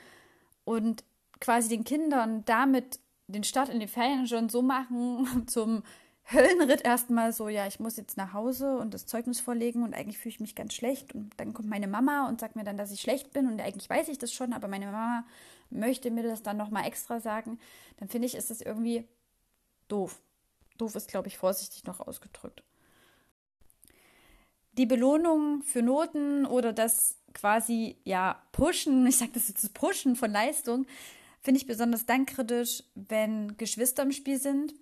und 0.64 1.04
quasi 1.40 1.68
den 1.68 1.84
Kindern 1.84 2.44
damit 2.44 2.98
den 3.26 3.44
Start 3.44 3.68
in 3.68 3.80
die 3.80 3.86
Ferien 3.86 4.26
schon 4.26 4.48
so 4.48 4.62
machen, 4.62 5.44
zum 5.46 5.82
Höllenritt 6.26 6.82
erstmal 6.82 7.32
so, 7.32 7.48
ja, 7.48 7.66
ich 7.66 7.80
muss 7.80 7.96
jetzt 7.96 8.16
nach 8.16 8.32
Hause 8.32 8.78
und 8.78 8.94
das 8.94 9.06
Zeugnis 9.06 9.40
vorlegen 9.40 9.82
und 9.82 9.94
eigentlich 9.94 10.18
fühle 10.18 10.34
ich 10.34 10.40
mich 10.40 10.54
ganz 10.54 10.72
schlecht. 10.72 11.14
Und 11.14 11.32
dann 11.36 11.52
kommt 11.52 11.68
meine 11.68 11.86
Mama 11.88 12.28
und 12.28 12.40
sagt 12.40 12.56
mir 12.56 12.64
dann, 12.64 12.78
dass 12.78 12.92
ich 12.92 13.00
schlecht 13.00 13.32
bin 13.32 13.46
und 13.46 13.60
eigentlich 13.60 13.90
weiß 13.90 14.08
ich 14.08 14.18
das 14.18 14.32
schon, 14.32 14.54
aber 14.54 14.68
meine 14.68 14.86
Mama 14.86 15.24
möchte 15.70 16.10
mir 16.10 16.22
das 16.22 16.42
dann 16.42 16.56
nochmal 16.56 16.86
extra 16.86 17.20
sagen. 17.20 17.58
Dann 17.98 18.08
finde 18.08 18.26
ich, 18.26 18.34
ist 18.34 18.50
das 18.50 18.60
irgendwie 18.60 19.04
doof. 19.88 20.20
Doof 20.78 20.94
ist, 20.94 21.08
glaube 21.08 21.28
ich, 21.28 21.38
vorsichtig 21.38 21.84
noch 21.84 22.00
ausgedrückt. 22.00 22.62
Die 24.72 24.86
Belohnung 24.86 25.62
für 25.62 25.82
Noten 25.82 26.46
oder 26.46 26.72
das 26.72 27.16
quasi, 27.32 27.96
ja, 28.04 28.42
Pushen, 28.52 29.06
ich 29.08 29.16
sage 29.16 29.32
das 29.34 29.48
jetzt, 29.48 29.62
das 29.62 29.70
Pushen 29.70 30.16
von 30.16 30.30
Leistung, 30.30 30.86
Finde 31.44 31.60
ich 31.60 31.66
besonders 31.66 32.06
dann 32.06 32.24
kritisch, 32.24 32.82
wenn 32.94 33.58
Geschwister 33.58 34.02
im 34.02 34.12
Spiel 34.12 34.40
sind. 34.40 34.72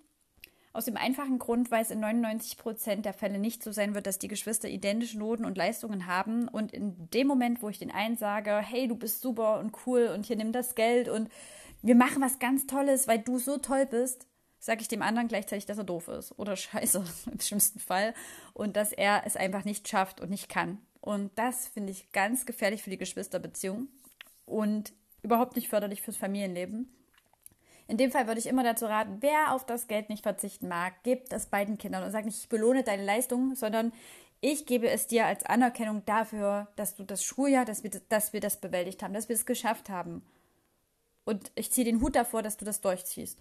Aus 0.73 0.85
dem 0.85 0.97
einfachen 0.97 1.37
Grund, 1.37 1.69
weil 1.69 1.83
es 1.83 1.91
in 1.91 1.99
99 1.99 2.57
Prozent 2.57 3.05
der 3.05 3.13
Fälle 3.13 3.37
nicht 3.37 3.63
so 3.63 3.71
sein 3.71 3.93
wird, 3.93 4.07
dass 4.07 4.19
die 4.19 4.27
Geschwister 4.27 4.67
identische 4.67 5.19
Noten 5.19 5.45
und 5.45 5.55
Leistungen 5.55 6.07
haben. 6.07 6.47
Und 6.47 6.73
in 6.73 7.09
dem 7.11 7.27
Moment, 7.27 7.61
wo 7.61 7.69
ich 7.69 7.77
den 7.77 7.91
einen 7.91 8.17
sage, 8.17 8.57
hey, 8.57 8.87
du 8.87 8.95
bist 8.95 9.21
super 9.21 9.59
und 9.59 9.71
cool 9.85 10.09
und 10.13 10.25
hier 10.25 10.35
nimm 10.35 10.51
das 10.51 10.73
Geld 10.73 11.09
und 11.09 11.29
wir 11.83 11.95
machen 11.95 12.21
was 12.21 12.39
ganz 12.39 12.65
Tolles, 12.65 13.07
weil 13.07 13.19
du 13.19 13.37
so 13.37 13.57
toll 13.57 13.85
bist, 13.85 14.25
sage 14.57 14.81
ich 14.81 14.87
dem 14.87 15.01
anderen 15.01 15.27
gleichzeitig, 15.27 15.65
dass 15.65 15.77
er 15.77 15.83
doof 15.83 16.07
ist 16.07 16.37
oder 16.39 16.55
scheiße 16.57 17.03
im 17.31 17.39
schlimmsten 17.39 17.79
Fall 17.79 18.13
und 18.53 18.75
dass 18.75 18.93
er 18.93 19.23
es 19.25 19.35
einfach 19.35 19.65
nicht 19.65 19.87
schafft 19.87 20.21
und 20.21 20.29
nicht 20.29 20.49
kann. 20.49 20.79
Und 21.01 21.31
das 21.35 21.67
finde 21.67 21.91
ich 21.91 22.11
ganz 22.13 22.45
gefährlich 22.45 22.81
für 22.81 22.89
die 22.89 22.97
Geschwisterbeziehung. 22.97 23.89
Und 24.45 24.93
überhaupt 25.21 25.55
nicht 25.55 25.69
förderlich 25.69 26.01
fürs 26.01 26.17
Familienleben. 26.17 26.93
In 27.87 27.97
dem 27.97 28.11
Fall 28.11 28.27
würde 28.27 28.39
ich 28.39 28.47
immer 28.47 28.63
dazu 28.63 28.85
raten, 28.85 29.17
wer 29.19 29.53
auf 29.53 29.65
das 29.65 29.87
Geld 29.87 30.09
nicht 30.09 30.23
verzichten 30.23 30.67
mag, 30.67 31.03
gebt 31.03 31.33
es 31.33 31.47
beiden 31.47 31.77
Kindern 31.77 32.03
und 32.03 32.11
sagt 32.11 32.25
nicht, 32.25 32.39
ich 32.39 32.49
belohne 32.49 32.83
deine 32.83 33.03
Leistung, 33.03 33.55
sondern 33.55 33.91
ich 34.39 34.65
gebe 34.65 34.89
es 34.89 35.07
dir 35.07 35.25
als 35.25 35.45
Anerkennung 35.45 36.03
dafür, 36.05 36.67
dass 36.75 36.95
du 36.95 37.03
das 37.03 37.23
Schuljahr, 37.23 37.65
dass 37.65 37.83
wir, 37.83 37.91
dass 38.09 38.33
wir 38.33 38.39
das 38.39 38.59
bewältigt 38.59 39.01
haben, 39.01 39.13
dass 39.13 39.29
wir 39.29 39.35
es 39.35 39.45
geschafft 39.45 39.89
haben. 39.89 40.21
Und 41.25 41.51
ich 41.55 41.71
ziehe 41.71 41.85
den 41.85 42.01
Hut 42.01 42.15
davor, 42.15 42.41
dass 42.41 42.57
du 42.57 42.65
das 42.65 42.81
durchziehst. 42.81 43.39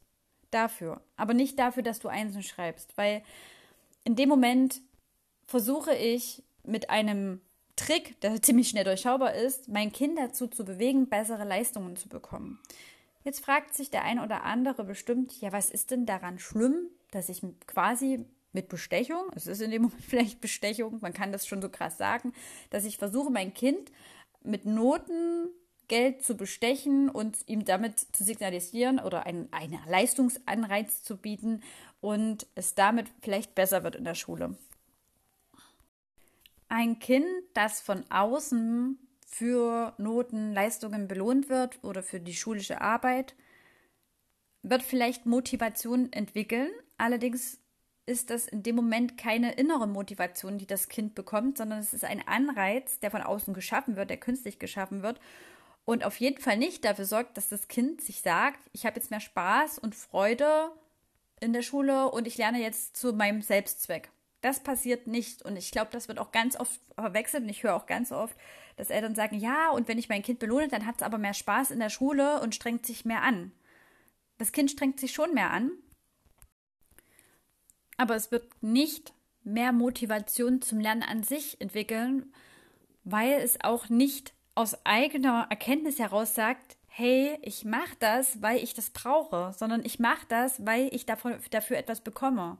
Dafür. 0.51 1.01
Aber 1.17 1.35
nicht 1.35 1.59
dafür, 1.59 1.83
dass 1.83 1.99
du 1.99 2.09
Einsen 2.09 2.43
schreibst. 2.43 2.97
Weil 2.97 3.23
in 4.05 4.17
dem 4.17 4.29
Moment 4.29 4.81
versuche 5.47 5.95
ich 5.95 6.43
mit 6.63 6.91
einem 6.91 7.41
Trick, 7.75 8.21
der 8.21 8.41
ziemlich 8.43 8.69
schnell 8.69 8.85
durchschaubar 8.85 9.35
ist, 9.35 9.69
mein 9.69 9.93
Kind 9.93 10.19
dazu 10.19 10.47
zu 10.47 10.65
bewegen, 10.65 11.09
bessere 11.09 11.45
Leistungen 11.45 11.97
zu 11.97 12.09
bekommen. 12.09 12.61
Jetzt 13.25 13.45
fragt 13.45 13.75
sich 13.75 13.91
der 13.91 14.05
ein 14.05 14.19
oder 14.19 14.45
andere 14.45 14.85
bestimmt, 14.85 15.41
ja, 15.41 15.53
was 15.53 15.71
ist 15.71 15.91
denn 15.91 16.07
daran 16.07 16.39
schlimm, 16.39 16.89
dass 17.11 17.29
ich 17.29 17.43
quasi 17.67 18.25
mit 18.53 18.69
Bestechung, 18.69 19.31
es 19.35 19.47
ist 19.47 19.61
in 19.61 19.71
dem 19.71 19.83
Moment 19.83 20.03
vielleicht 20.09 20.41
Bestechung, 20.41 20.99
man 21.01 21.13
kann 21.13 21.33
das 21.33 21.47
schon 21.47 21.63
so 21.63 21.69
krass 21.69 21.99
sagen, 21.99 22.33
dass 22.71 22.85
ich 22.85 22.99
versuche, 22.99 23.31
mein 23.31 23.55
Kind 23.55 23.93
mit 24.43 24.67
Noten 24.67 25.49
Geld 25.89 26.25
zu 26.25 26.37
bestechen 26.37 27.11
und 27.11 27.37
ihm 27.47 27.65
damit 27.65 27.99
zu 27.99 28.25
signalisieren 28.25 28.99
oder 28.99 29.27
einen, 29.27 29.53
einen 29.53 29.79
Leistungsanreiz 29.87 31.03
zu 31.03 31.17
bieten 31.17 31.63
und 32.01 32.47
es 32.55 32.75
damit 32.75 33.09
vielleicht 33.21 33.55
besser 33.55 33.85
wird 33.85 33.97
in 33.97 34.05
der 34.05 34.15
Schule. 34.15 34.57
Ein 36.69 36.99
Kind, 36.99 37.27
das 37.53 37.81
von 37.81 38.05
außen 38.11 38.99
für 39.33 39.95
Noten, 39.99 40.53
Leistungen 40.53 41.09
belohnt 41.09 41.49
wird 41.49 41.83
oder 41.83 42.03
für 42.03 42.21
die 42.21 42.35
schulische 42.35 42.81
Arbeit, 42.81 43.35
wird 44.63 44.83
vielleicht 44.83 45.27
Motivation 45.27 46.13
entwickeln. 46.13 46.71
Allerdings 46.99 47.59
ist 48.07 48.31
das 48.31 48.47
in 48.47 48.63
dem 48.63 48.77
Moment 48.77 49.17
keine 49.17 49.53
innere 49.53 49.89
Motivation, 49.89 50.59
die 50.59 50.67
das 50.67 50.89
Kind 50.89 51.15
bekommt, 51.15 51.59
sondern 51.59 51.79
es 51.79 51.95
ist 51.95 52.05
ein 52.05 52.27
Anreiz, 52.27 53.01
der 53.01 53.11
von 53.11 53.23
außen 53.23 53.55
geschaffen 53.55 53.97
wird, 53.97 54.11
der 54.11 54.19
künstlich 54.19 54.59
geschaffen 54.59 55.03
wird 55.03 55.19
und 55.85 56.05
auf 56.05 56.19
jeden 56.19 56.41
Fall 56.41 56.57
nicht 56.57 56.85
dafür 56.85 57.05
sorgt, 57.05 57.37
dass 57.37 57.49
das 57.49 57.69
Kind 57.69 58.01
sich 58.01 58.21
sagt, 58.21 58.61
ich 58.73 58.87
habe 58.87 58.97
jetzt 58.97 59.11
mehr 59.11 59.21
Spaß 59.21 59.79
und 59.79 59.95
Freude 59.95 60.71
in 61.41 61.53
der 61.53 61.63
Schule 61.63 62.11
und 62.11 62.27
ich 62.27 62.37
lerne 62.37 62.61
jetzt 62.61 62.97
zu 62.97 63.13
meinem 63.13 63.43
Selbstzweck. 63.43 64.11
Das 64.43 64.61
passiert 64.61 65.07
nicht. 65.07 65.43
Und 65.43 65.57
ich 65.57 65.71
glaube, 65.71 65.91
das 65.93 66.09
wird 66.09 66.19
auch 66.19 66.31
ganz 66.31 66.59
oft 66.59 66.81
verwechselt. 66.95 67.45
Und 67.45 67.49
ich 67.49 67.63
höre 67.63 67.75
auch 67.75 67.87
ganz 67.87 68.13
oft, 68.13 68.37
dass 68.77 68.91
Eltern 68.91 69.15
sagen, 69.15 69.39
ja, 69.39 69.71
und 69.71 69.89
wenn 69.89 69.99
ich 69.99 70.09
mein 70.09 70.23
Kind 70.23 70.39
belohne, 70.39 70.69
dann 70.69 70.87
hat 70.87 70.97
es 70.97 71.03
aber 71.03 71.19
mehr 71.19 71.35
Spaß 71.35 71.71
in 71.71 71.79
der 71.79 71.91
Schule 71.91 72.41
und 72.41 72.55
strengt 72.55 72.87
sich 72.87 73.05
mehr 73.05 73.23
an. 73.23 73.53
Das 74.39 74.53
Kind 74.53 74.71
strengt 74.71 74.99
sich 74.99 75.13
schon 75.13 75.35
mehr 75.35 75.51
an. 75.51 75.71
Aber 77.97 78.17
es 78.17 78.31
wird 78.33 78.63
nicht 78.63 79.13
mehr 79.45 79.73
Motivation 79.73 80.63
zum 80.63 80.81
Lernen 80.81 81.03
an 81.03 81.23
sich 81.23 81.61
entwickeln, 81.61 82.33
weil 83.05 83.33
es 83.41 83.63
auch 83.63 83.89
nicht 83.89 84.35
aus 84.55 84.85
eigener 84.85 85.47
Erkenntnis 85.51 85.99
heraus 85.99 86.35
sagt, 86.35 86.77
hey, 86.89 87.39
ich 87.43 87.65
mache 87.65 87.97
das, 88.01 88.43
weil 88.43 88.63
ich 88.63 88.75
das 88.75 88.91
brauche, 88.91 89.55
sondern 89.57 89.85
ich 89.85 89.99
mache 89.99 90.27
das, 90.29 90.65
weil 90.67 90.95
ich 90.95 91.07
davon, 91.07 91.37
dafür 91.51 91.79
etwas 91.79 92.03
bekomme. 92.03 92.59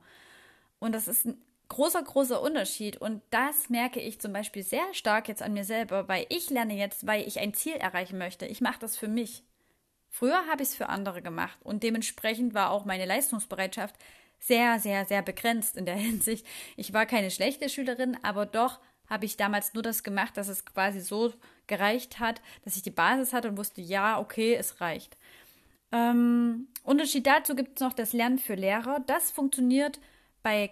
Und 0.79 0.93
das 0.93 1.07
ist 1.07 1.27
großer, 1.73 2.01
großer 2.01 2.41
Unterschied. 2.41 2.97
Und 2.97 3.21
das 3.29 3.69
merke 3.69 3.99
ich 3.99 4.21
zum 4.21 4.31
Beispiel 4.33 4.63
sehr 4.63 4.93
stark 4.93 5.27
jetzt 5.27 5.41
an 5.41 5.53
mir 5.53 5.63
selber, 5.63 6.07
weil 6.07 6.25
ich 6.29 6.49
lerne 6.49 6.75
jetzt, 6.75 7.05
weil 7.05 7.27
ich 7.27 7.39
ein 7.39 7.53
Ziel 7.53 7.73
erreichen 7.73 8.17
möchte. 8.17 8.45
Ich 8.45 8.61
mache 8.61 8.79
das 8.79 8.95
für 8.95 9.07
mich. 9.07 9.43
Früher 10.09 10.45
habe 10.47 10.61
ich 10.61 10.69
es 10.69 10.75
für 10.75 10.89
andere 10.89 11.21
gemacht 11.23 11.57
und 11.63 11.81
dementsprechend 11.81 12.53
war 12.53 12.69
auch 12.69 12.85
meine 12.85 13.05
Leistungsbereitschaft 13.05 13.95
sehr, 14.39 14.79
sehr, 14.79 15.05
sehr 15.05 15.23
begrenzt 15.23 15.75
in 15.75 15.85
der 15.85 15.95
Hinsicht. 16.07 16.45
Ich 16.77 16.93
war 16.93 17.05
keine 17.05 17.31
schlechte 17.31 17.67
Schülerin, 17.67 18.17
aber 18.21 18.45
doch 18.45 18.79
habe 19.09 19.25
ich 19.25 19.37
damals 19.37 19.73
nur 19.73 19.83
das 19.83 20.03
gemacht, 20.03 20.37
dass 20.37 20.47
es 20.47 20.65
quasi 20.65 21.01
so 21.01 21.33
gereicht 21.67 22.19
hat, 22.19 22.41
dass 22.63 22.75
ich 22.75 22.83
die 22.83 22.91
Basis 22.91 23.33
hatte 23.33 23.49
und 23.49 23.57
wusste, 23.57 23.81
ja, 23.81 24.19
okay, 24.19 24.53
es 24.55 24.81
reicht. 24.81 25.17
Ähm, 25.91 26.67
Unterschied 26.83 27.25
dazu 27.25 27.55
gibt 27.55 27.77
es 27.77 27.81
noch 27.81 27.93
das 27.93 28.13
Lernen 28.13 28.39
für 28.39 28.55
Lehrer. 28.55 28.99
Das 29.05 29.31
funktioniert 29.31 29.99
bei 30.41 30.71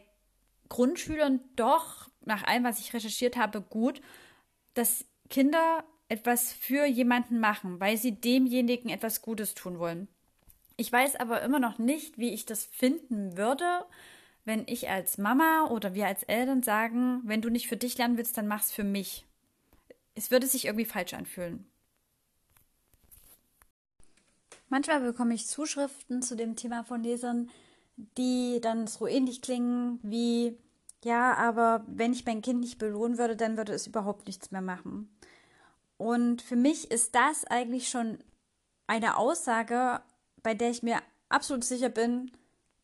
Grundschülern 0.72 1.42
doch, 1.58 2.10
nach 2.22 2.44
allem, 2.44 2.64
was 2.64 2.80
ich 2.80 2.94
recherchiert 2.94 3.36
habe, 3.36 3.60
gut, 3.60 4.02
dass 4.74 5.04
Kinder 5.30 5.84
etwas 6.08 6.54
für 6.54 6.86
jemanden 6.86 7.42
machen, 7.42 7.82
weil 7.82 7.98
sie 7.98 8.14
demjenigen 8.14 8.90
etwas 8.90 9.22
Gutes 9.22 9.54
tun 9.54 9.80
wollen. 9.80 10.08
Ich 10.78 10.90
weiß 10.90 11.18
aber 11.18 11.42
immer 11.42 11.60
noch 11.60 11.78
nicht, 11.78 12.18
wie 12.18 12.34
ich 12.34 12.46
das 12.46 12.66
finden 12.66 13.36
würde, 13.36 13.86
wenn 14.46 14.64
ich 14.66 14.90
als 14.90 15.18
Mama 15.18 15.68
oder 15.70 15.94
wir 15.94 16.08
als 16.08 16.24
Eltern 16.24 16.64
sagen, 16.64 17.20
wenn 17.26 17.42
du 17.42 17.50
nicht 17.50 17.68
für 17.68 17.78
dich 17.78 17.98
lernen 17.98 18.16
willst, 18.16 18.38
dann 18.38 18.48
mach's 18.48 18.72
für 18.72 18.86
mich. 18.86 19.26
Es 20.16 20.32
würde 20.32 20.48
sich 20.48 20.66
irgendwie 20.66 20.86
falsch 20.86 21.14
anfühlen. 21.14 21.70
Manchmal 24.70 25.02
bekomme 25.02 25.34
ich 25.34 25.48
Zuschriften 25.48 26.22
zu 26.22 26.38
dem 26.38 26.56
Thema 26.56 26.86
von 26.86 27.04
Lesern, 27.04 27.52
die 28.18 28.60
dann 28.62 28.88
so 28.88 29.08
ähnlich 29.08 29.42
klingen 29.42 30.00
wie, 30.04 30.58
ja, 31.04 31.34
aber 31.34 31.84
wenn 31.88 32.14
ich 32.14 32.26
mein 32.26 32.42
Kind 32.42 32.60
nicht 32.60 32.78
belohnen 32.78 33.18
würde, 33.18 33.36
dann 33.36 33.58
würde 33.58 33.74
es 33.74 33.88
überhaupt 33.88 34.28
nichts 34.28 34.52
mehr 34.52 34.62
machen. 34.62 35.10
Und 35.98 36.42
für 36.42 36.56
mich 36.56 36.90
ist 36.90 37.16
das 37.16 37.46
eigentlich 37.46 37.90
schon 37.90 38.20
eine 38.88 39.18
Aussage, 39.18 40.02
bei 40.44 40.54
der 40.54 40.72
ich 40.72 40.84
mir 40.84 40.98
absolut 41.30 41.64
sicher 41.64 41.90
bin, 41.90 42.32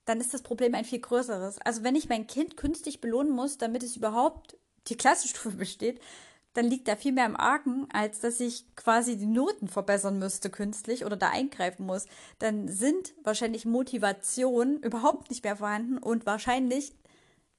dann 0.05 0.21
ist 0.21 0.33
das 0.33 0.41
Problem 0.41 0.73
ein 0.73 0.85
viel 0.85 0.99
größeres. 0.99 1.59
Also 1.59 1.83
wenn 1.83 1.95
ich 1.95 2.09
mein 2.09 2.27
Kind 2.27 2.57
künstlich 2.57 3.01
belohnen 3.01 3.31
muss, 3.31 3.57
damit 3.57 3.83
es 3.83 3.97
überhaupt 3.97 4.57
die 4.87 4.95
Klassenstufe 4.95 5.51
besteht, 5.57 5.99
dann 6.57 6.65
liegt 6.65 6.87
da 6.87 6.95
viel 6.95 7.11
mehr 7.11 7.27
im 7.27 7.39
Argen, 7.39 7.87
als 7.93 8.19
dass 8.19 8.39
ich 8.39 8.65
quasi 8.75 9.15
die 9.15 9.27
Noten 9.27 9.67
verbessern 9.67 10.17
müsste 10.17 10.49
künstlich 10.49 11.05
oder 11.05 11.15
da 11.15 11.29
eingreifen 11.29 11.85
muss. 11.85 12.07
Dann 12.39 12.67
sind 12.67 13.13
wahrscheinlich 13.23 13.65
Motivationen 13.65 14.81
überhaupt 14.81 15.29
nicht 15.29 15.43
mehr 15.43 15.57
vorhanden 15.57 15.99
und 15.99 16.25
wahrscheinlich 16.25 16.93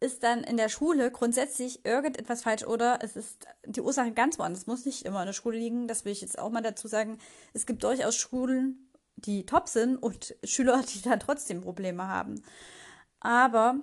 ist 0.00 0.24
dann 0.24 0.42
in 0.42 0.56
der 0.56 0.68
Schule 0.68 1.12
grundsätzlich 1.12 1.84
irgendetwas 1.84 2.42
falsch 2.42 2.64
oder 2.64 2.98
es 3.00 3.14
ist 3.14 3.46
die 3.66 3.82
Ursache 3.82 4.10
ganz 4.10 4.36
woanders. 4.36 4.62
Es 4.62 4.66
muss 4.66 4.84
nicht 4.84 5.04
immer 5.04 5.20
in 5.20 5.26
der 5.26 5.32
Schule 5.32 5.58
liegen. 5.58 5.86
Das 5.86 6.04
will 6.04 6.10
ich 6.10 6.20
jetzt 6.20 6.36
auch 6.36 6.50
mal 6.50 6.60
dazu 6.60 6.88
sagen. 6.88 7.18
Es 7.52 7.66
gibt 7.66 7.84
durchaus 7.84 8.16
Schulen, 8.16 8.90
die 9.14 9.46
top 9.46 9.68
sind 9.68 9.96
und 9.96 10.34
Schüler, 10.42 10.82
die 10.92 11.02
dann 11.02 11.20
trotzdem 11.20 11.60
Probleme 11.60 12.08
haben. 12.08 12.42
Aber 13.20 13.78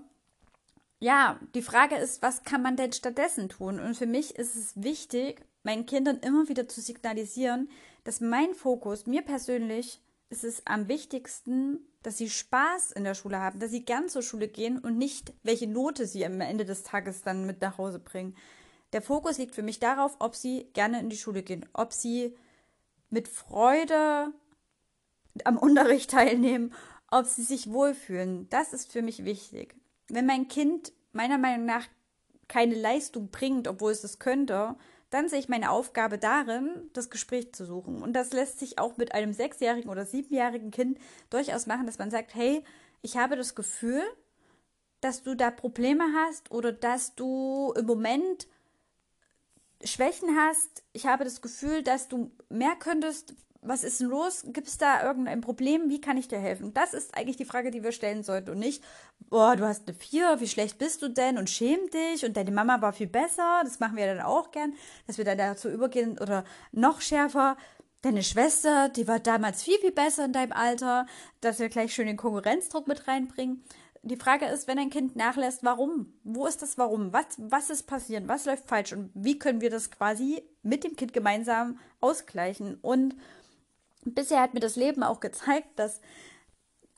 ja, 1.05 1.39
die 1.53 1.61
Frage 1.61 1.95
ist, 1.97 2.23
was 2.23 2.41
kann 2.41 2.63
man 2.63 2.77
denn 2.77 2.91
stattdessen 2.91 3.47
tun? 3.47 3.79
Und 3.79 3.95
für 3.95 4.07
mich 4.07 4.35
ist 4.37 4.55
es 4.55 4.81
wichtig, 4.81 5.45
meinen 5.61 5.85
Kindern 5.85 6.17
immer 6.17 6.49
wieder 6.49 6.67
zu 6.67 6.81
signalisieren, 6.81 7.69
dass 8.03 8.21
mein 8.21 8.55
Fokus, 8.55 9.05
mir 9.05 9.21
persönlich, 9.21 10.01
ist 10.31 10.43
es 10.43 10.65
am 10.65 10.87
wichtigsten, 10.87 11.77
dass 12.01 12.17
sie 12.17 12.27
Spaß 12.27 12.91
in 12.91 13.03
der 13.03 13.13
Schule 13.13 13.39
haben, 13.39 13.59
dass 13.59 13.69
sie 13.69 13.85
gern 13.85 14.09
zur 14.09 14.23
Schule 14.23 14.47
gehen 14.47 14.79
und 14.79 14.97
nicht, 14.97 15.31
welche 15.43 15.67
Note 15.67 16.07
sie 16.07 16.25
am 16.25 16.41
Ende 16.41 16.65
des 16.65 16.81
Tages 16.81 17.21
dann 17.21 17.45
mit 17.45 17.61
nach 17.61 17.77
Hause 17.77 17.99
bringen. 17.99 18.35
Der 18.91 19.03
Fokus 19.03 19.37
liegt 19.37 19.53
für 19.53 19.61
mich 19.61 19.79
darauf, 19.79 20.15
ob 20.17 20.33
sie 20.33 20.71
gerne 20.73 20.99
in 20.99 21.09
die 21.09 21.17
Schule 21.17 21.43
gehen, 21.43 21.67
ob 21.73 21.93
sie 21.93 22.35
mit 23.11 23.27
Freude 23.27 24.33
am 25.43 25.59
Unterricht 25.59 26.09
teilnehmen, 26.17 26.73
ob 27.11 27.27
sie 27.27 27.43
sich 27.43 27.71
wohlfühlen. 27.71 28.49
Das 28.49 28.73
ist 28.73 28.91
für 28.91 29.03
mich 29.03 29.23
wichtig. 29.23 29.75
Wenn 30.09 30.25
mein 30.25 30.47
Kind 30.47 30.93
meiner 31.13 31.37
Meinung 31.37 31.65
nach 31.65 31.87
keine 32.47 32.75
Leistung 32.75 33.29
bringt, 33.29 33.67
obwohl 33.67 33.91
es 33.91 34.03
es 34.03 34.19
könnte, 34.19 34.75
dann 35.09 35.29
sehe 35.29 35.39
ich 35.39 35.49
meine 35.49 35.71
Aufgabe 35.71 36.17
darin, 36.17 36.89
das 36.93 37.09
Gespräch 37.09 37.53
zu 37.53 37.65
suchen. 37.65 38.01
Und 38.01 38.13
das 38.13 38.33
lässt 38.33 38.59
sich 38.59 38.79
auch 38.79 38.97
mit 38.97 39.13
einem 39.13 39.33
sechsjährigen 39.33 39.89
oder 39.89 40.05
siebenjährigen 40.05 40.71
Kind 40.71 40.99
durchaus 41.29 41.67
machen, 41.67 41.85
dass 41.85 41.99
man 41.99 42.11
sagt, 42.11 42.35
hey, 42.35 42.63
ich 43.01 43.17
habe 43.17 43.35
das 43.35 43.55
Gefühl, 43.55 44.03
dass 45.01 45.23
du 45.23 45.35
da 45.35 45.51
Probleme 45.51 46.03
hast 46.15 46.51
oder 46.51 46.71
dass 46.71 47.15
du 47.15 47.73
im 47.77 47.85
Moment 47.85 48.47
Schwächen 49.83 50.35
hast. 50.35 50.83
Ich 50.93 51.05
habe 51.05 51.23
das 51.23 51.41
Gefühl, 51.41 51.83
dass 51.83 52.07
du 52.07 52.31
mehr 52.49 52.75
könntest, 52.75 53.35
was 53.67 53.83
ist 53.83 53.99
denn 53.99 54.07
los? 54.07 54.43
Gibt 54.47 54.67
es 54.67 54.77
da 54.77 55.03
irgendein 55.03 55.41
Problem? 55.41 55.89
Wie 55.89 56.01
kann 56.01 56.17
ich 56.17 56.27
dir 56.27 56.39
helfen? 56.39 56.73
Das 56.73 56.93
ist 56.93 57.15
eigentlich 57.17 57.37
die 57.37 57.45
Frage, 57.45 57.71
die 57.71 57.83
wir 57.83 57.91
stellen 57.91 58.23
sollten 58.23 58.51
und 58.51 58.59
nicht, 58.59 58.83
boah, 59.29 59.55
du 59.55 59.65
hast 59.65 59.87
eine 59.87 59.97
Vier, 59.97 60.39
wie 60.39 60.47
schlecht 60.47 60.77
bist 60.77 61.01
du 61.01 61.09
denn 61.09 61.37
und 61.37 61.49
schäm 61.49 61.79
dich 61.91 62.25
und 62.25 62.37
deine 62.37 62.51
Mama 62.51 62.81
war 62.81 62.93
viel 62.93 63.07
besser. 63.07 63.61
Das 63.63 63.79
machen 63.79 63.97
wir 63.97 64.05
dann 64.05 64.21
auch 64.21 64.51
gern, 64.51 64.73
dass 65.07 65.17
wir 65.17 65.25
dann 65.25 65.37
dazu 65.37 65.69
übergehen 65.69 66.17
oder 66.19 66.43
noch 66.71 67.01
schärfer. 67.01 67.57
Deine 68.01 68.23
Schwester, 68.23 68.89
die 68.89 69.07
war 69.07 69.19
damals 69.19 69.63
viel, 69.63 69.79
viel 69.79 69.91
besser 69.91 70.25
in 70.25 70.33
deinem 70.33 70.51
Alter, 70.51 71.07
dass 71.41 71.59
wir 71.59 71.69
gleich 71.69 71.93
schön 71.93 72.07
den 72.07 72.17
Konkurrenzdruck 72.17 72.87
mit 72.87 73.07
reinbringen. 73.07 73.63
Die 74.07 74.17
Frage 74.17 74.45
ist, 74.45 74.67
wenn 74.67 74.77
ein 74.77 74.91
Kind 74.91 75.15
nachlässt, 75.15 75.63
warum? 75.63 76.13
Wo 76.23 76.45
ist 76.45 76.61
das 76.61 76.77
Warum? 76.77 77.11
Was, 77.11 77.25
was 77.39 77.71
ist 77.71 77.87
passiert? 77.87 78.27
Was 78.27 78.45
läuft 78.45 78.67
falsch? 78.67 78.93
Und 78.93 79.09
wie 79.15 79.39
können 79.39 79.61
wir 79.61 79.71
das 79.71 79.89
quasi 79.89 80.43
mit 80.61 80.83
dem 80.83 80.95
Kind 80.95 81.11
gemeinsam 81.11 81.79
ausgleichen? 82.01 82.77
Und 82.83 83.15
bisher 84.05 84.41
hat 84.41 84.53
mir 84.53 84.59
das 84.59 84.75
Leben 84.75 85.03
auch 85.03 85.19
gezeigt, 85.19 85.77
dass 85.77 86.01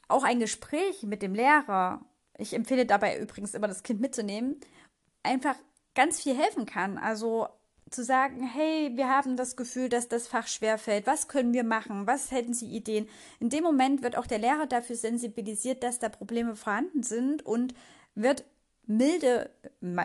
auch 0.08 0.24
ein 0.24 0.40
Gespräch 0.40 1.04
mit 1.04 1.22
dem 1.22 1.34
Lehrer, 1.34 2.02
ich 2.38 2.54
empfehle 2.54 2.86
dabei 2.86 3.20
übrigens 3.20 3.54
immer 3.54 3.68
das 3.68 3.84
Kind 3.84 4.00
mitzunehmen, 4.00 4.60
einfach 5.24 5.56
ganz 5.96 6.22
viel 6.22 6.38
helfen 6.38 6.66
kann. 6.66 6.98
Also 6.98 7.48
zu 7.90 8.04
sagen, 8.04 8.44
hey, 8.44 8.92
wir 8.96 9.10
haben 9.10 9.38
das 9.38 9.56
Gefühl, 9.56 9.90
dass 9.90 10.08
das 10.08 10.28
Fach 10.28 10.48
schwerfällt. 10.48 11.08
Was 11.08 11.28
können 11.28 11.54
wir 11.54 11.64
machen? 11.64 12.06
Was 12.06 12.32
hätten 12.32 12.54
Sie 12.54 12.68
Ideen? 12.68 13.08
In 13.40 13.50
dem 13.50 13.64
Moment 13.64 14.04
wird 14.04 14.18
auch 14.18 14.28
der 14.28 14.40
Lehrer 14.40 14.68
dafür 14.68 14.96
sensibilisiert, 14.96 15.84
dass 15.84 16.00
da 16.00 16.10
Probleme 16.10 16.56
vorhanden 16.56 17.04
sind 17.04 17.46
und 17.46 17.74
wird 18.16 18.44
milde, 18.88 19.51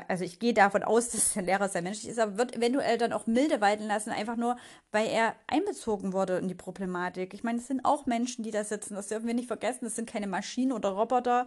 also 0.08 0.24
ich 0.24 0.38
gehe 0.38 0.52
davon 0.52 0.82
aus, 0.82 1.08
dass 1.12 1.34
der 1.34 1.42
Lehrer 1.42 1.68
sehr 1.68 1.82
menschlich 1.82 2.10
ist, 2.10 2.18
aber 2.18 2.38
wird 2.38 2.54
eventuell 2.54 2.98
dann 2.98 3.12
auch 3.12 3.26
milde 3.26 3.60
walten 3.60 3.86
lassen, 3.86 4.10
einfach 4.10 4.36
nur, 4.36 4.56
weil 4.90 5.06
er 5.08 5.34
einbezogen 5.46 6.12
wurde 6.12 6.38
in 6.38 6.48
die 6.48 6.54
Problematik. 6.54 7.32
Ich 7.34 7.44
meine, 7.44 7.58
es 7.58 7.68
sind 7.68 7.84
auch 7.84 8.06
Menschen, 8.06 8.42
die 8.42 8.50
da 8.50 8.64
sitzen, 8.64 8.94
das 8.94 9.08
dürfen 9.08 9.26
wir 9.26 9.34
nicht 9.34 9.48
vergessen, 9.48 9.86
es 9.86 9.96
sind 9.96 10.08
keine 10.08 10.26
Maschinen 10.26 10.72
oder 10.72 10.90
Roboter, 10.90 11.46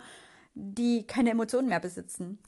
die 0.53 1.05
keine 1.05 1.31
Emotionen 1.31 1.67
mehr 1.67 1.81
besitzen. 1.81 2.39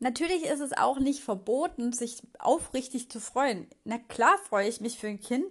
Natürlich 0.00 0.44
ist 0.44 0.60
es 0.60 0.76
auch 0.76 0.98
nicht 0.98 1.22
verboten, 1.22 1.92
sich 1.92 2.22
aufrichtig 2.38 3.10
zu 3.10 3.20
freuen. 3.20 3.68
Na 3.84 3.98
klar 3.98 4.36
freue 4.38 4.68
ich 4.68 4.80
mich 4.80 4.98
für 4.98 5.06
ein 5.06 5.20
Kind 5.20 5.46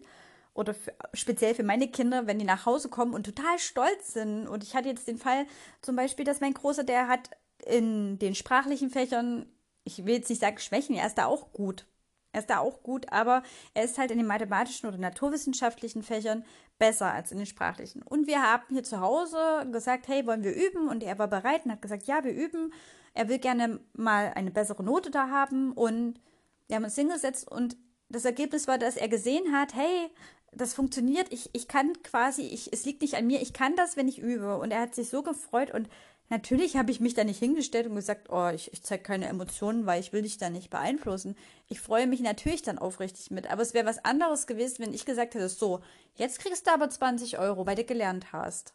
oder 0.54 0.74
für, 0.74 0.94
speziell 1.14 1.56
für 1.56 1.64
meine 1.64 1.88
Kinder, 1.88 2.28
wenn 2.28 2.38
die 2.38 2.46
nach 2.46 2.66
Hause 2.66 2.90
kommen 2.90 3.14
und 3.14 3.26
total 3.26 3.58
stolz 3.58 4.14
sind. 4.14 4.48
Und 4.48 4.64
ich 4.64 4.76
hatte 4.76 4.90
jetzt 4.90 5.08
den 5.08 5.18
Fall 5.18 5.48
zum 5.82 5.96
Beispiel, 5.96 6.26
dass 6.26 6.42
mein 6.42 6.54
Großer, 6.54 6.84
der 6.84 7.08
hat 7.08 7.32
in 7.66 8.20
den 8.20 8.36
sprachlichen 8.36 8.90
Fächern, 8.90 9.46
ich 9.84 10.06
will 10.06 10.16
jetzt 10.16 10.30
nicht 10.30 10.42
sagen 10.42 10.58
Schwächen, 10.60 10.96
er 10.96 11.08
ist 11.08 11.18
da 11.18 11.26
auch 11.26 11.52
gut. 11.52 11.86
Er 12.34 12.40
ist 12.40 12.50
da 12.50 12.58
auch 12.60 12.82
gut, 12.82 13.12
aber 13.12 13.44
er 13.76 13.84
ist 13.84 14.00
halt 14.00 14.10
in 14.10 14.18
den 14.18 14.26
mathematischen 14.26 14.90
oder 14.90 14.98
naturwissenschaftlichen 14.98 16.02
Fächern 16.02 16.44
besser 16.80 17.12
als 17.12 17.32
in 17.32 17.38
den 17.38 17.46
sprachlichen. 17.46 18.02
Und 18.02 18.26
wir 18.26 18.42
haben 18.42 18.64
hier 18.70 18.84
zu 18.84 19.00
Hause 19.00 19.68
gesagt, 19.72 20.08
hey, 20.08 20.26
wollen 20.26 20.44
wir 20.44 20.56
üben? 20.56 20.88
Und 20.88 21.04
er 21.04 21.20
war 21.20 21.28
bereit 21.28 21.66
und 21.66 21.72
hat 21.72 21.82
gesagt, 21.84 22.08
ja, 22.08 22.24
wir 22.24 22.34
üben. 22.34 22.74
Er 23.14 23.30
will 23.30 23.38
gerne 23.38 23.80
mal 23.94 24.34
eine 24.34 24.50
bessere 24.50 24.84
Note 24.84 25.12
da 25.12 25.30
haben. 25.30 25.74
Und 25.74 26.20
wir 26.68 26.76
haben 26.76 26.84
uns 26.84 26.96
hingesetzt 26.96 27.50
und 27.50 27.78
das 28.10 28.26
Ergebnis 28.26 28.68
war, 28.68 28.80
dass 28.80 28.98
er 28.98 29.08
gesehen 29.10 29.52
hat, 29.54 29.76
hey, 29.76 30.10
das 30.52 30.74
funktioniert. 30.74 31.32
Ich, 31.32 31.50
ich 31.54 31.68
kann 31.68 31.94
quasi, 32.04 32.44
ich, 32.44 32.72
es 32.74 32.86
liegt 32.86 33.02
nicht 33.02 33.16
an 33.16 33.28
mir, 33.28 33.42
ich 33.42 33.54
kann 33.54 33.76
das, 33.76 33.96
wenn 33.98 34.08
ich 34.08 34.20
übe. 34.20 34.58
Und 34.58 34.72
er 34.72 34.82
hat 34.82 34.96
sich 34.96 35.10
so 35.10 35.22
gefreut 35.22 35.72
und 35.72 35.88
Natürlich 36.30 36.78
habe 36.78 36.92
ich 36.92 37.00
mich 37.00 37.14
da 37.14 37.24
nicht 37.24 37.40
hingestellt 37.40 37.88
und 37.88 37.96
gesagt, 37.96 38.30
oh, 38.32 38.50
ich, 38.50 38.72
ich 38.74 38.82
zeige 38.82 39.04
keine 39.04 39.28
Emotionen, 39.28 39.86
weil 39.86 40.00
ich 40.00 40.14
will 40.14 40.24
dich 40.24 40.38
da 40.38 40.50
nicht 40.50 40.70
beeinflussen. 40.70 41.36
Ich 41.68 41.80
freue 41.80 42.08
mich 42.08 42.22
natürlich 42.22 42.62
dann 42.62 42.80
aufrichtig 42.80 43.30
mit. 43.30 43.52
Aber 43.52 43.62
es 43.62 43.74
wäre 43.74 43.86
was 43.86 44.04
anderes 44.04 44.48
gewesen, 44.48 44.80
wenn 44.80 44.94
ich 44.94 45.06
gesagt 45.06 45.36
hätte, 45.36 45.50
so, 45.50 45.82
jetzt 46.16 46.40
kriegst 46.40 46.66
du 46.66 46.72
aber 46.72 46.90
20 46.90 47.38
Euro, 47.40 47.66
weil 47.66 47.76
du 47.76 47.84
gelernt 47.84 48.32
hast. 48.32 48.74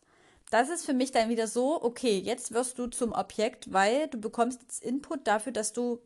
Das 0.50 0.68
ist 0.68 0.86
für 0.86 0.94
mich 0.94 1.10
dann 1.10 1.28
wieder 1.28 1.46
so, 1.46 1.82
okay, 1.82 2.18
jetzt 2.18 2.52
wirst 2.52 2.78
du 2.78 2.86
zum 2.86 3.12
Objekt, 3.12 3.72
weil 3.72 4.08
du 4.08 4.18
bekommst 4.18 4.62
jetzt 4.62 4.82
Input 4.82 5.26
dafür, 5.26 5.52
dass 5.52 5.72
du 5.72 6.00